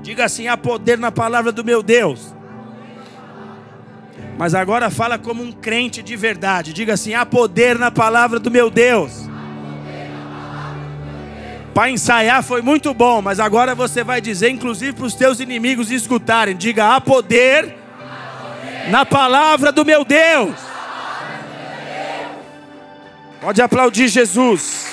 [0.00, 2.34] Diga assim: há poder na palavra do meu Deus.
[4.38, 6.72] Mas agora fala como um crente de verdade.
[6.72, 9.28] Diga assim: há poder na palavra do meu Deus.
[11.74, 15.90] Para ensaiar foi muito bom, mas agora você vai dizer, inclusive para os teus inimigos
[15.90, 17.76] escutarem: diga, há poder
[18.88, 20.54] na palavra do meu Deus.
[23.40, 24.86] Pode aplaudir Jesus.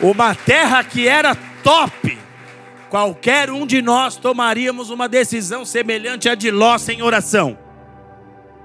[0.00, 2.25] Uma terra que era top.
[2.96, 7.58] Qualquer um de nós tomaríamos uma decisão semelhante à de Ló sem oração.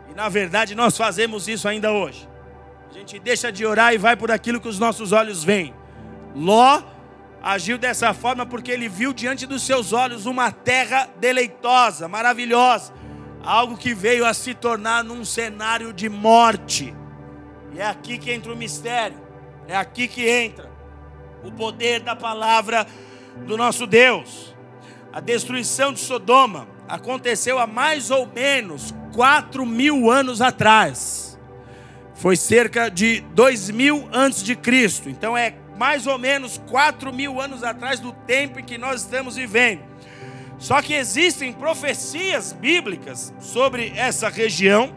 [0.10, 2.30] E na verdade nós fazemos isso ainda hoje.
[2.89, 5.74] A gente deixa de orar e vai por aquilo que os nossos olhos veem.
[6.34, 6.82] Ló
[7.44, 12.94] agiu dessa forma porque ele viu diante dos seus olhos uma terra deleitosa, maravilhosa,
[13.44, 16.96] algo que veio a se tornar num cenário de morte.
[17.74, 19.20] E é aqui que entra o mistério,
[19.67, 20.72] é aqui que entra
[21.44, 22.88] o poder da palavra
[23.46, 24.56] do nosso Deus.
[25.12, 31.39] A destruição de Sodoma aconteceu há mais ou menos 4 mil anos atrás.
[32.13, 35.10] Foi cerca de 2 mil antes de Cristo.
[35.10, 39.36] Então é mais ou menos 4 mil anos atrás do tempo em que nós estamos
[39.36, 39.82] vivendo.
[40.60, 44.96] Só que existem profecias bíblicas sobre essa região,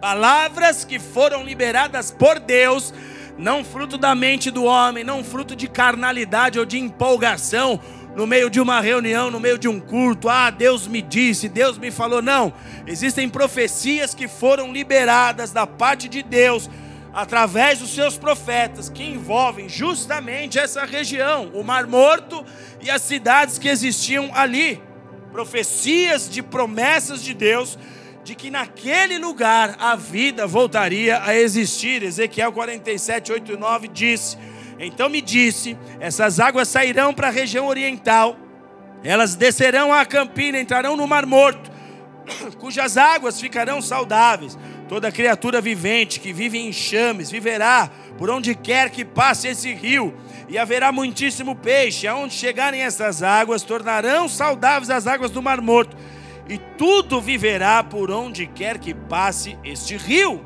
[0.00, 2.94] palavras que foram liberadas por Deus,
[3.38, 7.80] não fruto da mente do homem, não fruto de carnalidade ou de empolgação,
[8.18, 11.78] no meio de uma reunião, no meio de um culto, ah, Deus me disse, Deus
[11.78, 12.20] me falou.
[12.20, 12.52] Não,
[12.84, 16.68] existem profecias que foram liberadas da parte de Deus
[17.14, 22.44] através dos seus profetas, que envolvem justamente essa região, o Mar Morto
[22.80, 24.82] e as cidades que existiam ali.
[25.30, 27.78] Profecias de promessas de Deus
[28.28, 32.02] de que naquele lugar a vida voltaria a existir.
[32.02, 34.36] Ezequiel 47, 8 e 9 disse:
[34.78, 38.36] Então me disse: essas águas sairão para a região oriental,
[39.02, 41.70] elas descerão à campina, entrarão no Mar Morto,
[42.60, 48.88] cujas águas ficarão saudáveis Toda criatura vivente que vive em chames viverá por onde quer
[48.88, 50.14] que passe esse rio,
[50.48, 52.06] e haverá muitíssimo peixe.
[52.06, 55.94] Aonde chegarem essas águas, tornarão saudáveis as águas do Mar Morto,
[56.48, 60.44] e tudo viverá por onde quer que passe este rio.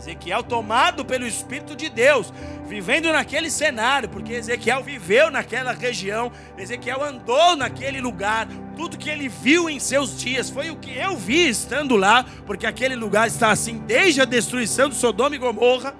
[0.00, 2.32] Ezequiel tomado pelo Espírito de Deus,
[2.66, 9.28] vivendo naquele cenário, porque Ezequiel viveu naquela região, Ezequiel andou naquele lugar, tudo que ele
[9.28, 13.50] viu em seus dias foi o que eu vi estando lá, porque aquele lugar está
[13.50, 15.94] assim desde a destruição de Sodoma e Gomorra.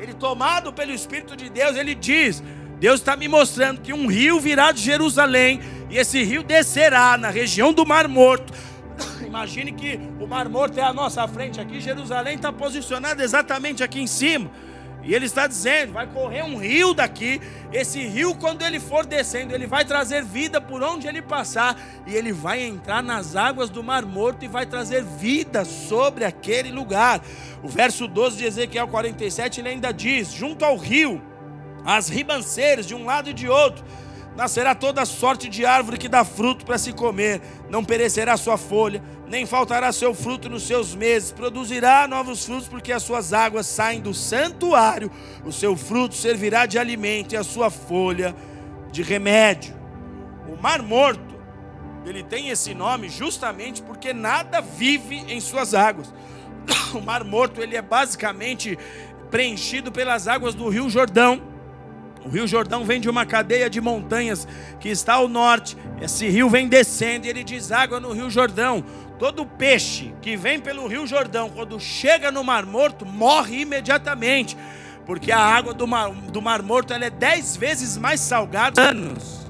[0.00, 2.42] Ele, tomado pelo Espírito de Deus, ele diz:
[2.80, 7.30] Deus está me mostrando que um rio virá de Jerusalém, e esse rio descerá na
[7.30, 8.52] região do Mar Morto
[9.26, 14.00] Imagine que o Mar Morto é à nossa frente aqui, Jerusalém está posicionado exatamente aqui
[14.00, 14.50] em cima.
[15.02, 17.38] E ele está dizendo: vai correr um rio daqui.
[17.70, 21.78] Esse rio, quando ele for descendo, ele vai trazer vida por onde ele passar.
[22.06, 26.70] E ele vai entrar nas águas do Mar Morto e vai trazer vida sobre aquele
[26.70, 27.20] lugar.
[27.62, 31.20] O verso 12 de Ezequiel 47 ele ainda diz: junto ao rio,
[31.84, 33.84] as ribanceiras de um lado e de outro
[34.36, 39.00] Nascerá toda sorte de árvore que dá fruto para se comer, não perecerá sua folha,
[39.28, 44.00] nem faltará seu fruto nos seus meses, produzirá novos frutos, porque as suas águas saem
[44.00, 45.08] do santuário,
[45.44, 48.34] o seu fruto servirá de alimento e a sua folha
[48.90, 49.72] de remédio.
[50.48, 51.34] O mar morto,
[52.04, 56.12] ele tem esse nome justamente porque nada vive em suas águas.
[56.94, 58.78] O mar morto, ele é basicamente
[59.28, 61.53] preenchido pelas águas do Rio Jordão
[62.24, 64.48] o Rio Jordão vem de uma cadeia de montanhas
[64.80, 65.76] que está ao norte.
[66.00, 68.82] Esse rio vem descendo e ele deságua no Rio Jordão.
[69.18, 74.56] Todo peixe que vem pelo Rio Jordão, quando chega no Mar Morto, morre imediatamente.
[75.04, 78.80] Porque a água do Mar, do mar Morto é dez vezes mais salgada.
[78.80, 79.44] Anos.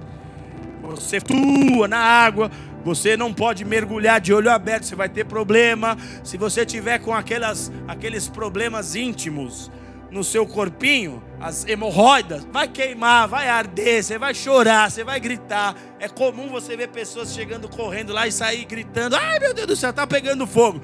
[0.83, 2.51] Você flutua na água,
[2.85, 5.97] você não pode mergulhar de olho aberto, você vai ter problema.
[6.23, 9.71] Se você tiver com aquelas, aqueles problemas íntimos,
[10.15, 15.75] no seu corpinho, as hemorroidas, vai queimar, vai arder, você vai chorar, você vai gritar.
[15.99, 19.77] É comum você ver pessoas chegando correndo lá e sair gritando: ai meu Deus do
[19.77, 20.81] céu, está pegando fogo.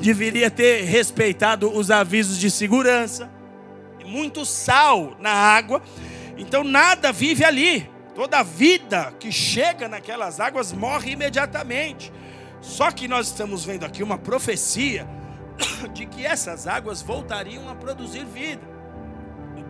[0.00, 3.30] Deveria ter respeitado os avisos de segurança.
[4.04, 5.80] Muito sal na água,
[6.36, 7.88] então nada vive ali.
[8.16, 12.12] Toda vida que chega naquelas águas morre imediatamente.
[12.60, 15.06] Só que nós estamos vendo aqui uma profecia
[15.94, 18.71] de que essas águas voltariam a produzir vida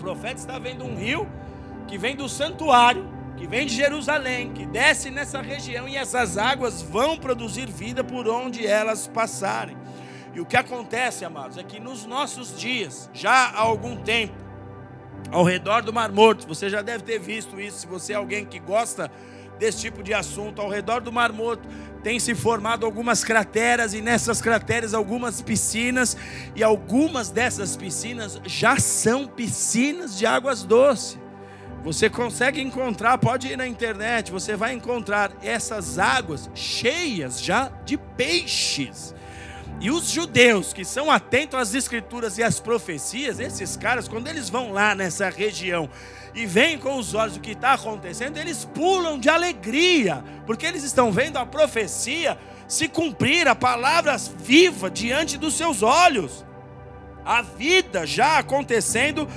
[0.02, 1.30] profeta está vendo um rio
[1.86, 6.82] que vem do santuário, que vem de Jerusalém, que desce nessa região e essas águas
[6.82, 9.76] vão produzir vida por onde elas passarem.
[10.34, 14.34] E o que acontece, amados, é que nos nossos dias, já há algum tempo,
[15.30, 18.44] ao redor do Mar Morto, você já deve ter visto isso, se você é alguém
[18.44, 19.10] que gosta
[19.62, 21.68] desse tipo de assunto, ao redor do Mar Morto
[22.02, 26.16] tem se formado algumas crateras e nessas crateras algumas piscinas
[26.56, 31.16] e algumas dessas piscinas já são piscinas de águas doces.
[31.84, 37.96] Você consegue encontrar, pode ir na internet, você vai encontrar essas águas cheias já de
[37.96, 39.14] peixes.
[39.82, 44.48] E os judeus que são atentos às escrituras e às profecias, esses caras, quando eles
[44.48, 45.90] vão lá nessa região
[46.32, 50.84] e veem com os olhos o que está acontecendo, eles pulam de alegria, porque eles
[50.84, 56.46] estão vendo a profecia se cumprir, a palavra viva diante dos seus olhos,
[57.24, 59.28] a vida já acontecendo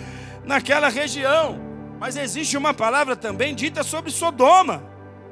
[0.44, 1.60] naquela região.
[2.00, 4.84] Mas existe uma palavra também dita sobre Sodoma.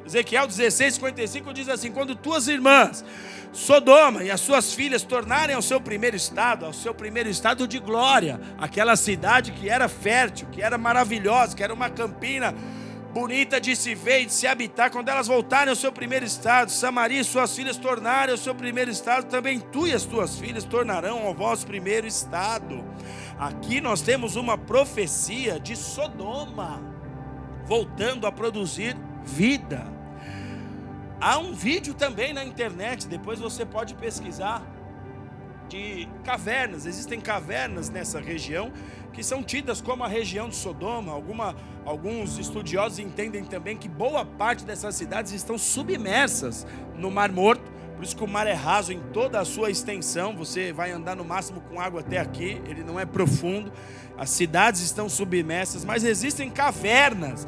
[0.05, 3.05] Ezequiel 16, 55 diz assim: Quando tuas irmãs,
[3.53, 7.77] Sodoma e as suas filhas, tornarem ao seu primeiro estado, ao seu primeiro estado de
[7.77, 12.53] glória, aquela cidade que era fértil, que era maravilhosa, que era uma campina
[13.13, 16.71] bonita de se ver e de se habitar, quando elas voltarem ao seu primeiro estado,
[16.71, 20.63] Samaria e suas filhas tornarem ao seu primeiro estado, também tu e as tuas filhas
[20.63, 22.83] tornarão ao vosso primeiro estado.
[23.37, 26.81] Aqui nós temos uma profecia de Sodoma,
[27.67, 30.02] voltando a produzir vida.
[31.26, 34.61] Há um vídeo também na internet, depois você pode pesquisar,
[35.69, 36.86] de cavernas.
[36.86, 38.74] Existem cavernas nessa região
[39.13, 41.13] que são tidas como a região de Sodoma.
[41.13, 41.55] Alguma,
[41.86, 47.71] alguns estudiosos entendem também que boa parte dessas cidades estão submersas no Mar Morto.
[47.95, 50.36] Por isso que o mar é raso em toda a sua extensão.
[50.36, 52.61] Você vai andar no máximo com água até aqui.
[52.67, 53.71] Ele não é profundo.
[54.17, 57.47] As cidades estão submersas, mas existem cavernas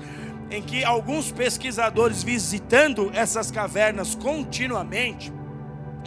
[0.50, 5.34] em que alguns pesquisadores visitando essas cavernas continuamente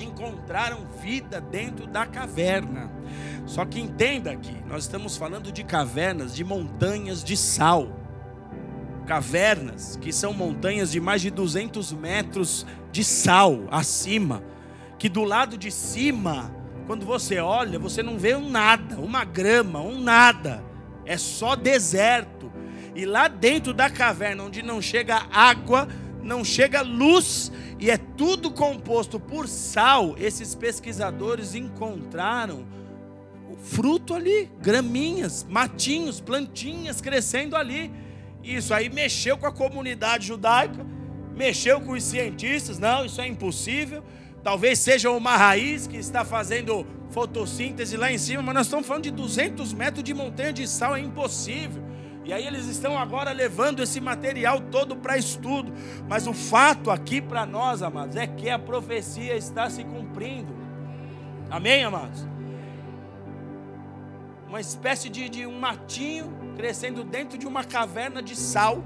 [0.03, 2.91] encontraram vida dentro da caverna.
[3.47, 7.89] Só que entenda aqui, nós estamos falando de cavernas, de montanhas de sal.
[9.07, 14.43] Cavernas que são montanhas de mais de 200 metros de sal acima,
[14.99, 16.53] que do lado de cima,
[16.87, 20.63] quando você olha, você não vê um nada, uma grama, um nada.
[21.07, 22.53] É só deserto.
[22.99, 25.87] E lá dentro da caverna, onde não chega água,
[26.21, 32.67] não chega luz, e é tudo composto por sal, esses pesquisadores encontraram
[33.63, 37.93] fruto ali, graminhas, matinhos, plantinhas crescendo ali.
[38.43, 40.85] Isso aí mexeu com a comunidade judaica,
[41.37, 44.03] mexeu com os cientistas, não, isso é impossível.
[44.43, 49.05] Talvez seja uma raiz que está fazendo fotossíntese lá em cima, mas nós estamos falando
[49.05, 51.88] de 200 metros de montanha de sal, é impossível.
[52.29, 55.73] E aí eles estão agora levando esse material todo para estudo.
[56.07, 60.55] Mas o fato aqui para nós, amados, é que a profecia está se cumprindo.
[61.51, 62.29] Amém, amados?
[64.47, 68.85] Uma espécie de, de um matinho crescendo dentro de uma caverna de sal,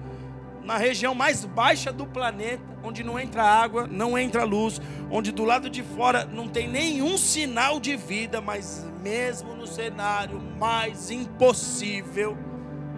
[0.62, 4.80] na região mais baixa do planeta, onde não entra água, não entra luz,
[5.11, 10.40] onde do lado de fora não tem nenhum sinal de vida, mas mesmo no cenário
[10.61, 12.51] mais impossível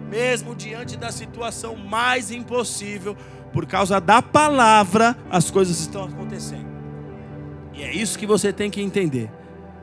[0.09, 3.15] mesmo diante da situação mais impossível,
[3.51, 6.67] por causa da palavra, as coisas estão acontecendo.
[7.73, 9.31] E é isso que você tem que entender.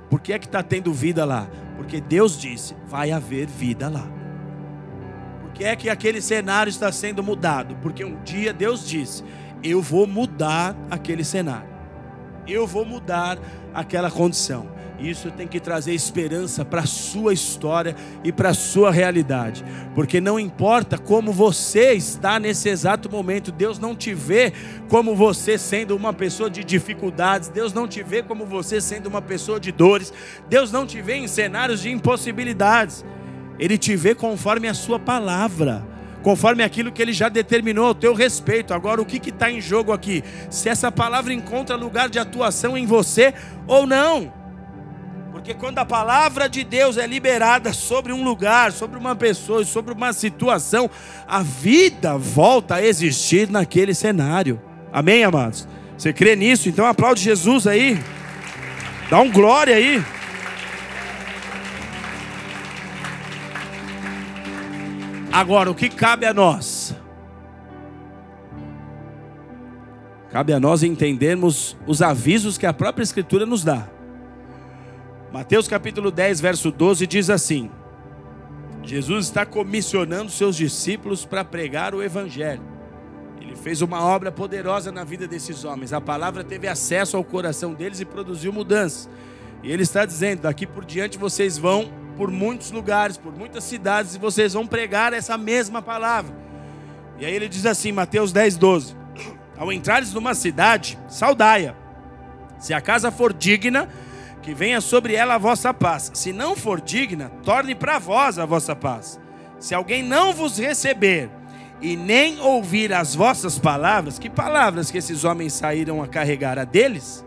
[0.08, 1.48] Por que é que está tendo vida lá?
[1.76, 4.06] Porque Deus disse: vai haver vida lá.
[5.40, 7.76] Por que é que aquele cenário está sendo mudado?
[7.76, 9.24] Porque um dia Deus disse:
[9.62, 11.68] eu vou mudar aquele cenário,
[12.46, 13.38] eu vou mudar
[13.72, 14.70] aquela condição.
[14.99, 19.64] Isso tem que trazer esperança para a sua história e para a sua realidade.
[19.95, 24.53] Porque não importa como você está nesse exato momento, Deus não te vê
[24.88, 29.20] como você sendo uma pessoa de dificuldades, Deus não te vê como você sendo uma
[29.20, 30.12] pessoa de dores,
[30.49, 33.05] Deus não te vê em cenários de impossibilidades.
[33.59, 38.14] Ele te vê conforme a sua palavra conforme aquilo que ele já determinou ao teu
[38.14, 38.72] respeito.
[38.72, 40.22] Agora, o que está em jogo aqui?
[40.49, 43.34] Se essa palavra encontra lugar de atuação em você
[43.66, 44.41] ou não.
[45.43, 49.93] Porque quando a palavra de Deus é liberada sobre um lugar, sobre uma pessoa, sobre
[49.93, 50.88] uma situação,
[51.26, 54.62] a vida volta a existir naquele cenário.
[54.93, 55.66] Amém, amados?
[55.99, 56.68] Você crê nisso?
[56.68, 57.99] Então aplaude Jesus aí.
[59.11, 60.01] Dá um glória aí.
[65.32, 66.95] Agora, o que cabe a nós?
[70.30, 73.88] Cabe a nós entendermos os avisos que a própria Escritura nos dá.
[75.32, 77.70] Mateus capítulo 10, verso 12 diz assim:
[78.82, 82.60] Jesus está comissionando seus discípulos para pregar o evangelho.
[83.40, 85.94] Ele fez uma obra poderosa na vida desses homens.
[85.94, 89.08] A palavra teve acesso ao coração deles e produziu mudanças.
[89.62, 94.14] E ele está dizendo: daqui por diante vocês vão por muitos lugares, por muitas cidades,
[94.14, 96.36] e vocês vão pregar essa mesma palavra.
[97.18, 98.94] E aí ele diz assim, Mateus 10, 12:
[99.56, 101.74] Ao entrares numa cidade, saudai-a.
[102.58, 103.88] Se a casa for digna,
[104.43, 106.11] que venha sobre ela a vossa paz.
[106.14, 109.18] Se não for digna, torne para vós a vossa paz.
[109.59, 111.30] Se alguém não vos receber
[111.80, 116.64] e nem ouvir as vossas palavras, que palavras que esses homens saíram a carregar a
[116.64, 117.24] deles?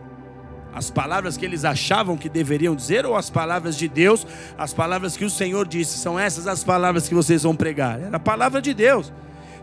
[0.73, 5.15] As palavras que eles achavam que deveriam dizer ou as palavras de Deus, as palavras
[5.15, 8.01] que o Senhor disse, são essas as palavras que vocês vão pregar?
[8.01, 9.13] Era a palavra de Deus.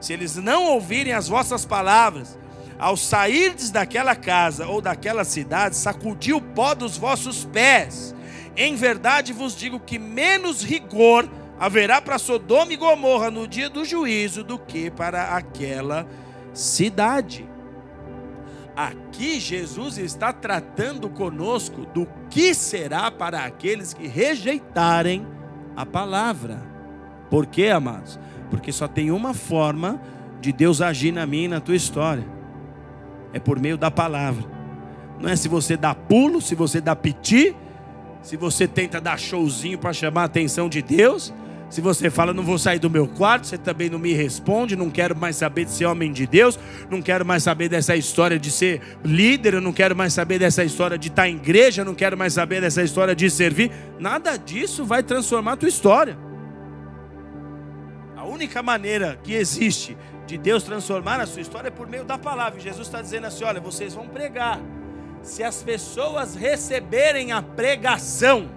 [0.00, 2.38] Se eles não ouvirem as vossas palavras,
[2.82, 8.12] ao sairdes daquela casa ou daquela cidade, sacudi o pó dos vossos pés.
[8.56, 11.30] Em verdade vos digo que menos rigor
[11.60, 16.08] haverá para Sodoma e Gomorra no dia do juízo do que para aquela
[16.52, 17.48] cidade.
[18.74, 25.24] Aqui Jesus está tratando conosco do que será para aqueles que rejeitarem
[25.76, 26.60] a palavra.
[27.30, 28.18] Por quê, amados?
[28.50, 30.02] Porque só tem uma forma
[30.40, 32.41] de Deus agir na minha e na tua história.
[33.32, 34.44] É por meio da palavra.
[35.18, 37.54] Não é se você dá pulo, se você dá piti,
[38.22, 41.32] se você tenta dar showzinho para chamar a atenção de Deus,
[41.72, 44.90] se você fala, não vou sair do meu quarto, você também não me responde, não
[44.90, 46.58] quero mais saber de ser homem de Deus,
[46.90, 50.62] não quero mais saber dessa história de ser líder, eu não quero mais saber dessa
[50.62, 53.72] história de estar em igreja, não quero mais saber dessa história de servir.
[53.98, 56.18] Nada disso vai transformar a tua história.
[58.14, 59.96] A única maneira que existe
[60.26, 62.60] de Deus transformar a sua história é por meio da palavra.
[62.60, 64.60] Jesus está dizendo assim: olha, vocês vão pregar.
[65.22, 68.50] Se as pessoas receberem a pregação,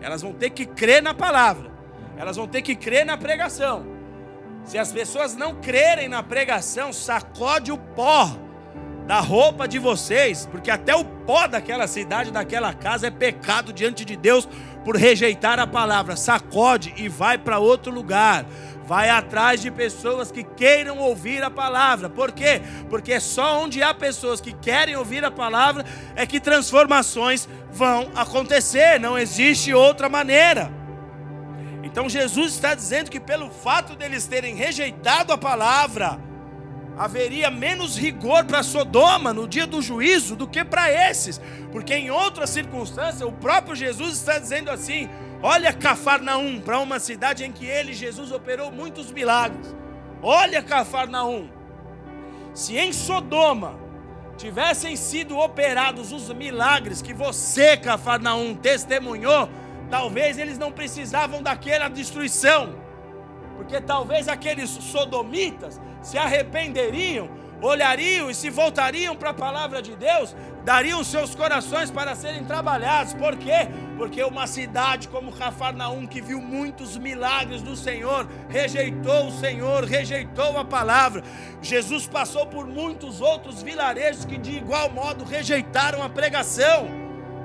[0.00, 1.70] elas vão ter que crer na palavra.
[2.16, 3.86] Elas vão ter que crer na pregação.
[4.64, 8.30] Se as pessoas não crerem na pregação, sacode o pó
[9.06, 14.04] da roupa de vocês, porque até o pó daquela cidade, daquela casa é pecado diante
[14.04, 14.48] de Deus
[14.84, 16.16] por rejeitar a palavra.
[16.16, 18.46] Sacode e vai para outro lugar.
[18.92, 22.10] Vai atrás de pessoas que queiram ouvir a palavra.
[22.10, 22.60] Por quê?
[22.90, 25.82] Porque é só onde há pessoas que querem ouvir a palavra
[26.14, 29.00] é que transformações vão acontecer.
[29.00, 30.70] Não existe outra maneira.
[31.82, 36.20] Então Jesus está dizendo que pelo fato deles terem rejeitado a palavra,
[36.98, 41.40] haveria menos rigor para Sodoma no dia do juízo do que para esses,
[41.70, 45.08] porque em outras circunstâncias o próprio Jesus está dizendo assim:
[45.42, 49.74] olha Cafarnaum, para uma cidade em que ele, Jesus, operou muitos milagres.
[50.22, 51.48] Olha Cafarnaum,
[52.54, 53.80] se em Sodoma
[54.36, 59.48] tivessem sido operados os milagres que você, Cafarnaum, testemunhou,
[59.92, 62.76] Talvez eles não precisavam daquela destruição,
[63.56, 67.28] porque talvez aqueles sodomitas se arrependeriam,
[67.62, 70.34] olhariam e se voltariam para a palavra de Deus,
[70.64, 73.14] dariam seus corações para serem trabalhados.
[73.14, 73.68] Por quê?
[73.96, 80.58] Porque uma cidade como Cafarnaum, que viu muitos milagres do Senhor, rejeitou o Senhor, rejeitou
[80.58, 81.22] a palavra.
[81.62, 86.88] Jesus passou por muitos outros vilarejos que de igual modo rejeitaram a pregação.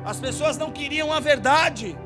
[0.03, 1.97] As pessoas não queriam a verdade.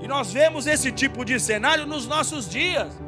[0.00, 3.07] E nós vemos esse tipo de cenário nos nossos dias.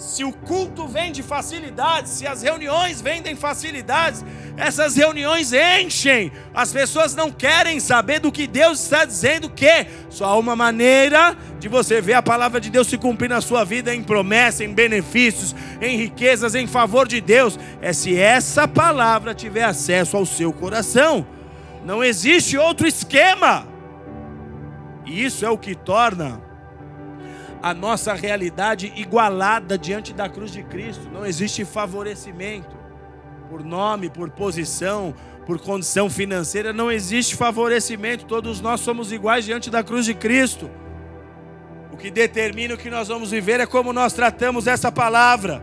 [0.00, 4.24] Se o culto vem de facilidades, se as reuniões vendem facilidades,
[4.56, 6.32] essas reuniões enchem.
[6.54, 11.36] As pessoas não querem saber do que Deus está dizendo, que só há uma maneira
[11.58, 14.72] de você ver a palavra de Deus se cumprir na sua vida em promessa, em
[14.72, 20.50] benefícios, em riquezas, em favor de Deus, é se essa palavra tiver acesso ao seu
[20.50, 21.26] coração.
[21.84, 23.68] Não existe outro esquema.
[25.04, 26.49] E isso é o que torna
[27.62, 31.08] a nossa realidade igualada diante da cruz de Cristo.
[31.10, 32.80] Não existe favorecimento
[33.50, 35.12] por nome, por posição,
[35.44, 38.24] por condição financeira, não existe favorecimento.
[38.24, 40.70] Todos nós somos iguais diante da cruz de Cristo.
[41.92, 45.60] O que determina o que nós vamos viver é como nós tratamos essa palavra.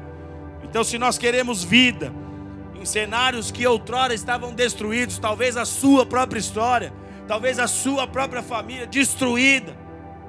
[0.63, 2.11] Então, se nós queremos vida
[2.75, 6.93] em cenários que outrora estavam destruídos, talvez a sua própria história,
[7.25, 9.73] talvez a sua própria família destruída,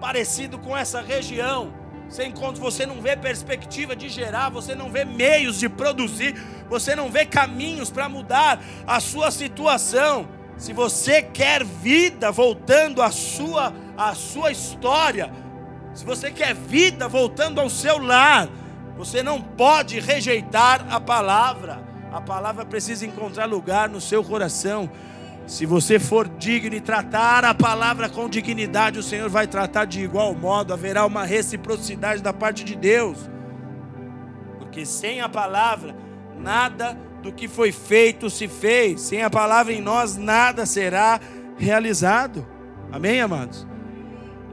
[0.01, 1.73] parecido com essa região.
[2.09, 6.35] Você encontra, você não vê perspectiva de gerar, você não vê meios de produzir,
[6.69, 10.27] você não vê caminhos para mudar a sua situação.
[10.57, 15.31] Se você quer vida voltando à sua, à sua história,
[15.95, 18.49] se você quer vida voltando ao seu lar,
[18.97, 21.81] você não pode rejeitar a palavra.
[22.11, 24.91] A palavra precisa encontrar lugar no seu coração.
[25.49, 30.03] Se você for digno e tratar a palavra com dignidade, o Senhor vai tratar de
[30.03, 33.31] igual modo, haverá uma reciprocidade da parte de Deus.
[34.59, 35.97] Porque sem a palavra,
[36.39, 36.93] nada
[37.23, 39.01] do que foi feito se fez.
[39.01, 41.19] Sem a palavra em nós, nada será
[41.57, 42.47] realizado.
[42.93, 43.67] Amém, amados?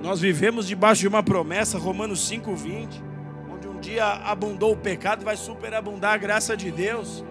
[0.02, 3.04] Nós vivemos debaixo de uma promessa, Romanos 5,20,
[3.52, 7.22] onde um dia abundou o pecado, vai superabundar a graça de Deus.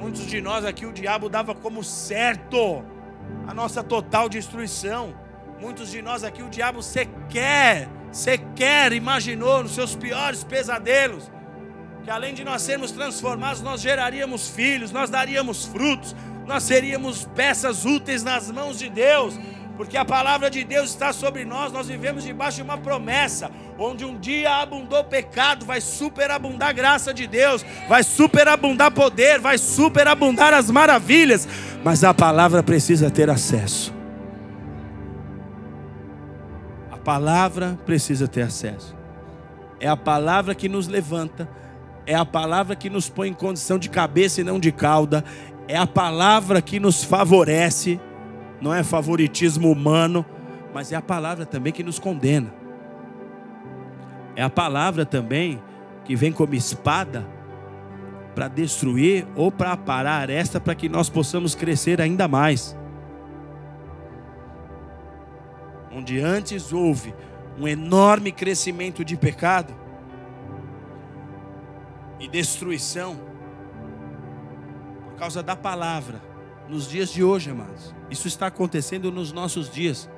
[0.00, 2.82] Muitos de nós aqui, o diabo dava como certo
[3.46, 5.14] a nossa total destruição.
[5.60, 11.30] Muitos de nós aqui, o diabo sequer, sequer imaginou nos seus piores pesadelos
[12.02, 17.84] que além de nós sermos transformados, nós geraríamos filhos, nós daríamos frutos, nós seríamos peças
[17.84, 19.38] úteis nas mãos de Deus,
[19.80, 24.04] porque a palavra de Deus está sobre nós, nós vivemos debaixo de uma promessa, onde
[24.04, 30.52] um dia abundou pecado, vai superabundar a graça de Deus, vai superabundar poder, vai superabundar
[30.52, 31.48] as maravilhas,
[31.82, 33.90] mas a palavra precisa ter acesso.
[36.92, 38.94] A palavra precisa ter acesso.
[39.80, 41.48] É a palavra que nos levanta,
[42.04, 45.24] é a palavra que nos põe em condição de cabeça e não de cauda,
[45.66, 47.98] é a palavra que nos favorece,
[48.60, 50.24] não é favoritismo humano,
[50.72, 52.52] mas é a palavra também que nos condena.
[54.36, 55.62] É a palavra também
[56.04, 57.26] que vem como espada
[58.34, 62.76] para destruir ou para parar esta para que nós possamos crescer ainda mais.
[65.92, 67.14] Onde antes houve
[67.58, 69.74] um enorme crescimento de pecado,
[72.20, 73.18] e destruição
[75.04, 76.29] por causa da palavra
[76.70, 77.94] nos dias de hoje, amados.
[78.08, 80.08] Isso está acontecendo nos nossos dias,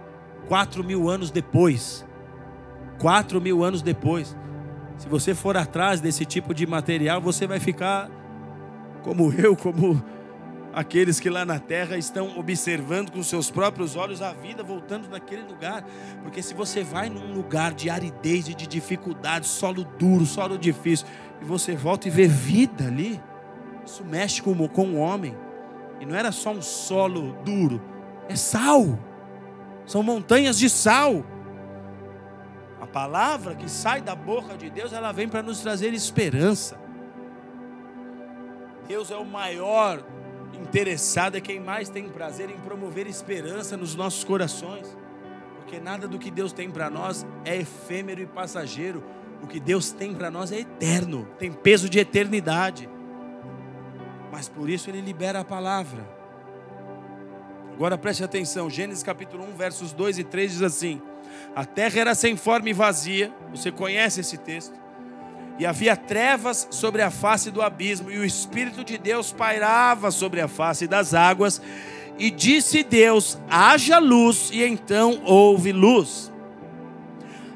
[0.47, 2.07] quatro mil anos depois.
[3.01, 4.37] Quatro mil anos depois.
[4.99, 8.11] Se você for atrás desse tipo de material, você vai ficar
[9.03, 10.01] como eu, como
[10.75, 15.43] aqueles que lá na terra estão observando com seus próprios olhos a vida voltando naquele
[15.43, 15.85] lugar.
[16.23, 21.07] Porque se você vai num lugar de aridez e de dificuldade, solo duro, solo difícil,
[21.41, 23.21] e você volta e vê vida ali,
[23.85, 25.35] isso mexe com, com o homem.
[26.03, 27.81] E não era só um solo duro,
[28.29, 28.99] é sal.
[29.87, 31.25] São montanhas de sal.
[32.81, 36.77] A palavra que sai da boca de Deus, ela vem para nos trazer esperança.
[38.89, 40.03] Deus é o maior
[40.61, 44.99] interessado, é quem mais tem prazer em promover esperança nos nossos corações.
[45.55, 49.05] Porque nada do que Deus tem para nós é efêmero e passageiro.
[49.41, 52.91] O que Deus tem para nós é eterno, tem peso de eternidade.
[54.33, 56.09] Mas por isso ele libera a palavra.
[57.75, 61.01] Agora preste atenção, Gênesis capítulo 1, versos 2 e 3 diz assim:
[61.55, 64.83] A terra era sem forma e vazia, você conhece esse texto
[65.59, 70.41] e havia trevas sobre a face do abismo, e o Espírito de Deus pairava sobre
[70.41, 71.61] a face das águas,
[72.19, 76.33] e disse Deus: haja luz, e então houve luz.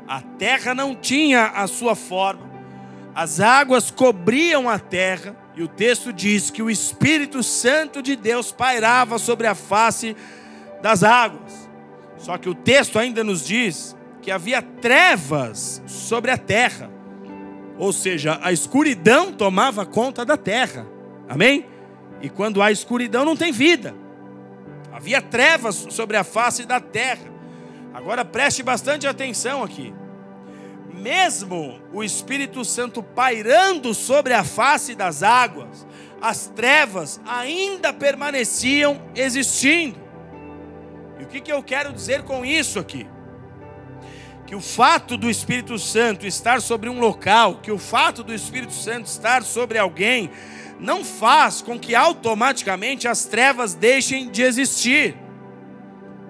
[0.07, 2.49] A terra não tinha a sua forma,
[3.15, 8.53] as águas cobriam a terra, e o texto diz que o Espírito Santo de Deus
[8.53, 10.15] pairava sobre a face
[10.83, 11.67] das águas.
[12.19, 16.91] Só que o texto ainda nos diz que havia trevas sobre a terra.
[17.79, 20.87] Ou seja, a escuridão tomava conta da terra.
[21.27, 21.65] Amém?
[22.21, 23.95] E quando há escuridão, não tem vida.
[24.93, 27.33] Havia trevas sobre a face da terra.
[27.95, 29.95] Agora preste bastante atenção aqui.
[30.97, 35.87] Mesmo o Espírito Santo pairando sobre a face das águas,
[36.21, 40.01] as trevas ainda permaneciam existindo.
[41.19, 43.07] E o que, que eu quero dizer com isso aqui?
[44.47, 48.73] que o fato do Espírito Santo estar sobre um local, que o fato do Espírito
[48.73, 50.31] Santo estar sobre alguém,
[50.79, 55.17] não faz com que automaticamente as trevas deixem de existir.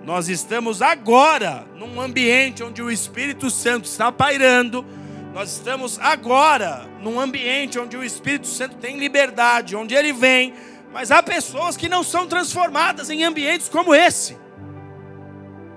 [0.06, 4.86] Nós estamos agora num ambiente onde o Espírito Santo está pairando,
[5.34, 10.54] nós estamos agora num ambiente onde o Espírito Santo tem liberdade, onde ele vem,
[10.92, 14.38] mas há pessoas que não são transformadas em ambientes como esse.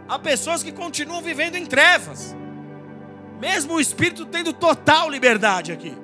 [0.08, 2.36] Há pessoas que continuam vivendo em trevas,
[3.40, 5.98] mesmo o Espírito tendo total liberdade aqui.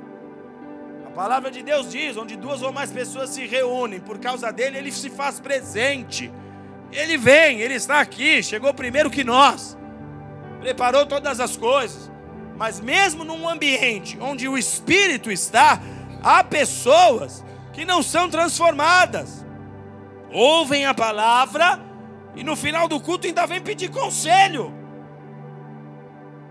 [1.05, 4.79] A palavra de Deus diz: onde duas ou mais pessoas se reúnem, por causa dele,
[4.79, 6.33] ele se faz presente.
[6.91, 9.77] Ele vem, ele está aqui, chegou primeiro que nós,
[10.59, 12.11] preparou todas as coisas.
[12.55, 15.81] Mas mesmo num ambiente onde o Espírito está,
[16.23, 19.45] há pessoas que não são transformadas,
[20.31, 21.79] ouvem a palavra
[22.35, 24.73] e no final do culto ainda vem pedir conselho.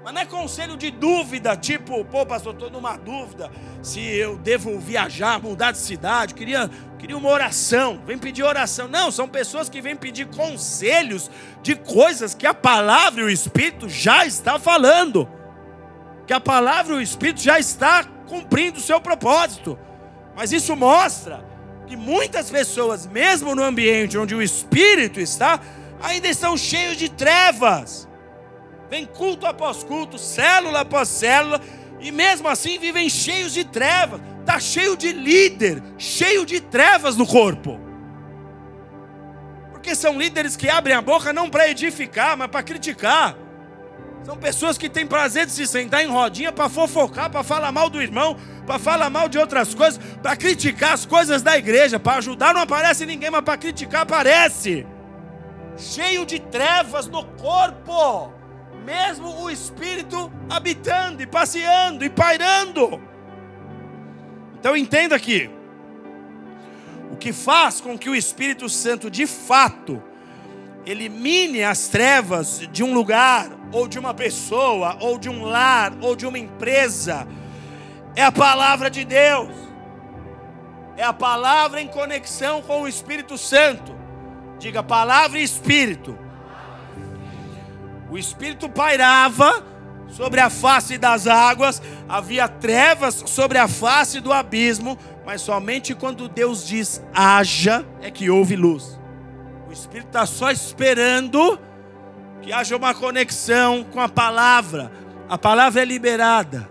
[0.05, 3.51] Mas não é conselho de dúvida, tipo, pô, pastor, estou numa dúvida
[3.83, 8.87] se eu devo viajar, mudar de cidade, queria, queria uma oração, vem pedir oração.
[8.87, 11.31] Não, são pessoas que vêm pedir conselhos
[11.63, 15.27] de coisas que a palavra e o Espírito já está falando.
[16.27, 19.79] Que a palavra e o Espírito já está cumprindo o seu propósito.
[20.37, 21.43] Mas isso mostra
[21.87, 25.59] que muitas pessoas, mesmo no ambiente onde o Espírito está,
[26.03, 28.07] ainda estão cheios de trevas.
[28.95, 31.61] Vem culto após culto, célula após célula,
[31.99, 34.21] e mesmo assim vivem cheios de trevas.
[34.39, 37.81] Está cheio de líder, cheio de trevas no corpo.
[39.73, 43.37] Porque são líderes que abrem a boca não para edificar, mas para criticar.
[44.23, 47.91] São pessoas que têm prazer de se sentar em rodinha para fofocar, para falar mal
[47.91, 51.99] do irmão, para falar mal de outras coisas, para criticar as coisas da igreja.
[51.99, 54.87] Para ajudar não aparece ninguém, mas para criticar aparece.
[55.77, 58.44] Cheio de trevas no corpo,
[58.85, 63.01] mesmo o espírito habitando e passeando e pairando.
[64.61, 65.51] Então entenda aqui.
[67.11, 70.03] O que faz com que o Espírito Santo de fato
[70.85, 76.15] elimine as trevas de um lugar, ou de uma pessoa, ou de um lar, ou
[76.15, 77.27] de uma empresa,
[78.15, 79.51] é a palavra de Deus,
[80.97, 83.95] é a palavra em conexão com o Espírito Santo.
[84.59, 86.24] Diga palavra e Espírito.
[88.15, 89.67] O Espírito pairava
[90.07, 94.97] sobre a face das águas, havia trevas sobre a face do abismo,
[95.27, 99.01] mas somente quando Deus diz haja é que houve luz.
[99.73, 101.59] Espírito está só esperando
[102.41, 104.93] que haja uma conexão com a palavra.
[105.29, 106.71] A palavra é liberada.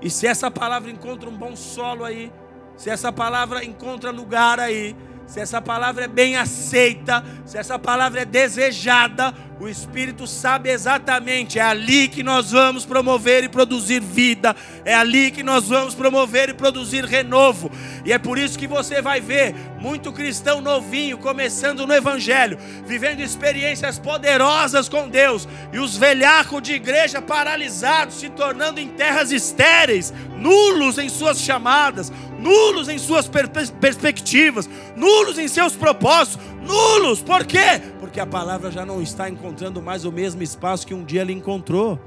[0.00, 2.32] E se essa palavra encontra um bom solo aí,
[2.76, 8.22] se essa palavra encontra lugar aí, se essa palavra é bem aceita, se essa palavra
[8.22, 14.56] é desejada, o Espírito sabe exatamente, é ali que nós vamos promover e produzir vida,
[14.84, 17.70] é ali que nós vamos promover e produzir renovo.
[18.04, 23.20] E é por isso que você vai ver muito cristão novinho começando no Evangelho, vivendo
[23.20, 30.12] experiências poderosas com Deus, e os velhacos de igreja paralisados, se tornando em terras estéreis,
[30.36, 37.44] nulos em suas chamadas, nulos em suas per perspectivas, nulos em seus propósitos, nulos, por
[37.46, 37.80] quê?
[38.00, 41.32] Porque a palavra já não está encontrando mais o mesmo espaço que um dia ele
[41.32, 42.00] encontrou,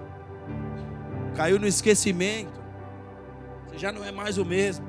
[1.36, 2.60] caiu no esquecimento,
[3.68, 4.86] você já não é mais o mesmo.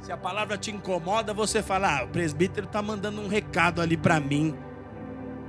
[0.00, 3.96] Se a palavra te incomoda, você fala: ah, o presbítero está mandando um recado ali
[3.96, 4.56] para mim.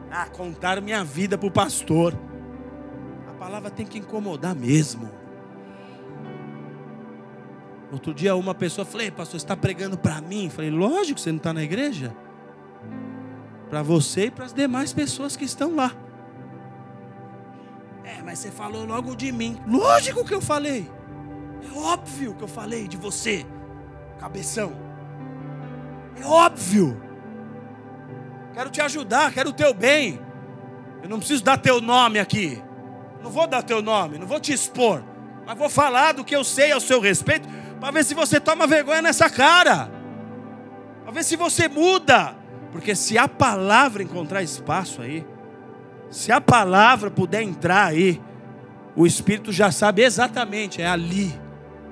[0.10, 2.18] Ah, contar minha vida para o pastor.
[3.30, 5.12] A palavra tem que incomodar mesmo.
[7.92, 10.50] Outro dia uma pessoa falei, pastor, você está pregando para mim?
[10.50, 12.16] Falei, lógico, você não está na igreja.
[13.70, 15.92] Para você e para as demais pessoas que estão lá.
[18.04, 19.60] É, mas você falou logo de mim.
[19.68, 20.90] Lógico que eu falei.
[21.64, 23.46] É óbvio que eu falei de você,
[24.20, 24.72] cabeção.
[26.22, 27.02] É óbvio.
[28.54, 30.20] Quero te ajudar, quero o teu bem.
[31.04, 32.62] Eu não preciso dar teu nome aqui.
[33.22, 35.04] Não vou dar teu nome, não vou te expor.
[35.46, 37.48] Mas vou falar do que eu sei ao seu respeito
[37.80, 39.92] para ver se você toma vergonha nessa cara,
[41.04, 42.36] para ver se você muda,
[42.72, 45.26] porque se a palavra encontrar espaço aí,
[46.10, 48.22] se a palavra puder entrar aí,
[48.96, 51.34] o Espírito já sabe exatamente, é ali,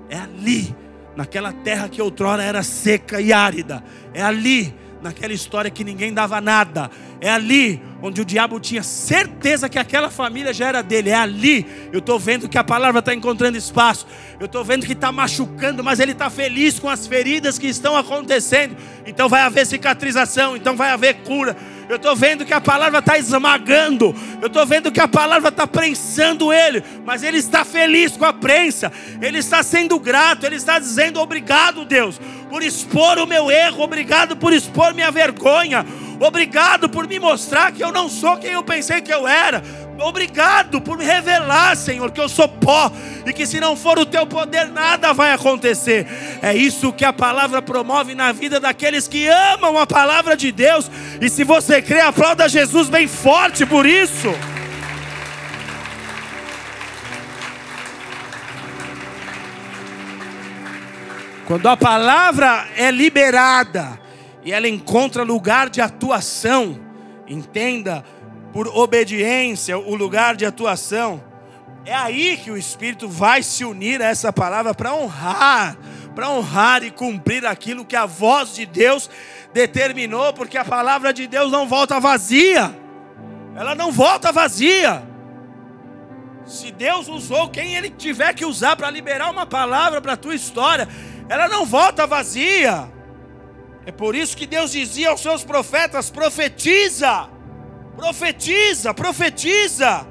[0.10, 0.76] é ali,
[1.16, 4.76] naquela terra que outrora era seca e árida, é ali
[5.06, 6.90] naquela história que ninguém dava nada.
[7.22, 11.12] É ali onde o diabo tinha certeza que aquela família já era dele.
[11.12, 11.66] É ali.
[11.94, 14.08] Eu estou vendo que a palavra está encontrando espaço.
[14.40, 17.96] Eu estou vendo que está machucando, mas ele está feliz com as feridas que estão
[17.96, 18.76] acontecendo.
[19.06, 21.56] Então vai haver cicatrização, então vai haver cura.
[21.88, 24.16] Eu estou vendo que a palavra está esmagando.
[24.42, 26.84] Eu estou vendo que a palavra está prensando ele.
[27.06, 28.92] Mas ele está feliz com a prensa.
[29.22, 30.46] Ele está sendo grato.
[30.46, 32.20] Ele está dizendo obrigado, Deus
[32.56, 35.86] por expor o meu erro, obrigado por expor minha vergonha,
[36.22, 39.62] obrigado por me mostrar que eu não sou quem eu pensei que eu era.
[40.00, 42.92] Obrigado por me revelar, Senhor, que eu sou pó
[43.26, 46.06] e que se não for o teu poder, nada vai acontecer.
[46.42, 50.92] É isso que a palavra promove na vida daqueles que amam a palavra de Deus.
[51.22, 54.34] E se você crê, aplauda Jesus bem forte por isso.
[61.48, 64.00] Quando a palavra é liberada
[64.44, 66.80] e ela encontra lugar de atuação,
[67.28, 68.04] entenda,
[68.56, 71.22] por obediência, o lugar de atuação,
[71.84, 75.78] é aí que o Espírito vai se unir a essa palavra para honrar,
[76.16, 79.10] para honrar e cumprir aquilo que a voz de Deus
[79.54, 82.74] determinou, porque a palavra de Deus não volta vazia,
[83.58, 85.04] ela não volta vazia.
[86.46, 90.34] Se Deus usou quem Ele tiver que usar para liberar uma palavra para a tua
[90.34, 90.88] história,
[91.28, 92.90] ela não volta vazia.
[93.86, 97.35] É por isso que Deus dizia aos seus profetas: profetiza,
[97.96, 100.06] profetiza, profetiza.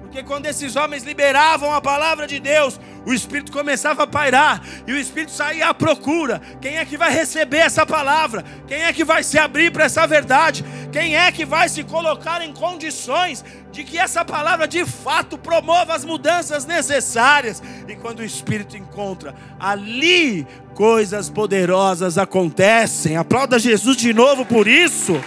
[0.00, 4.92] Porque quando esses homens liberavam a palavra de Deus, o Espírito começava a pairar e
[4.92, 6.38] o Espírito saía à procura.
[6.60, 8.44] Quem é que vai receber essa palavra?
[8.68, 10.64] Quem é que vai se abrir para essa verdade?
[10.92, 15.94] Quem é que vai se colocar em condições de que essa palavra de fato promova
[15.94, 17.62] as mudanças necessárias?
[17.88, 23.16] E quando o Espírito encontra, ali coisas poderosas acontecem.
[23.16, 25.18] Aplauda Jesus de novo por isso.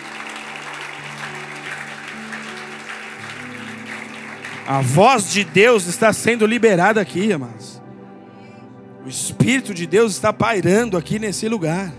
[4.68, 7.80] A voz de Deus está sendo liberada aqui, amados.
[9.06, 11.94] O Espírito de Deus está pairando aqui nesse lugar.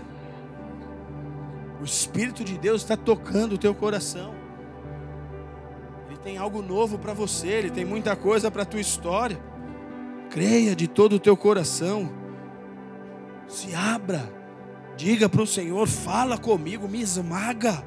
[1.79, 4.35] O Espírito de Deus está tocando o teu coração.
[6.09, 9.39] Ele tem algo novo para você, ele tem muita coisa para a tua história.
[10.29, 12.11] Creia de todo o teu coração.
[13.47, 14.29] Se abra.
[14.97, 17.81] Diga para o Senhor: fala comigo, me esmaga.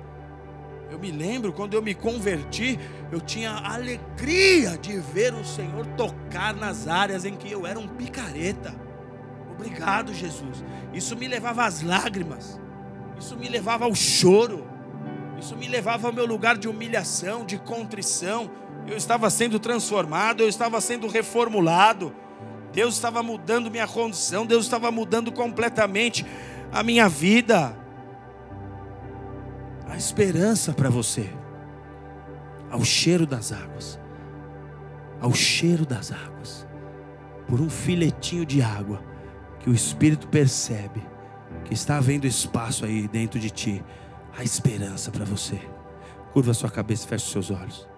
[0.91, 2.79] Eu me lembro quando eu me converti,
[3.13, 7.87] eu tinha alegria de ver o Senhor tocar nas áreas em que eu era um
[7.87, 8.75] picareta.
[9.53, 10.65] Obrigado, Jesus.
[10.93, 12.61] Isso me levava às lágrimas,
[13.21, 14.67] isso me levava ao choro,
[15.39, 18.51] isso me levava ao meu lugar de humilhação, de contrição.
[18.87, 22.13] Eu estava sendo transformado, eu estava sendo reformulado.
[22.73, 26.27] Deus estava mudando minha condição, Deus estava mudando completamente
[26.73, 27.77] a minha vida
[29.91, 31.29] a esperança para você,
[32.71, 33.99] ao cheiro das águas,
[35.21, 36.65] ao cheiro das águas,
[37.49, 39.03] por um filetinho de água
[39.59, 41.03] que o Espírito percebe
[41.65, 43.85] que está havendo espaço aí dentro de ti,
[44.39, 45.61] a esperança para você.
[46.33, 47.90] Curva sua cabeça, feche seus olhos.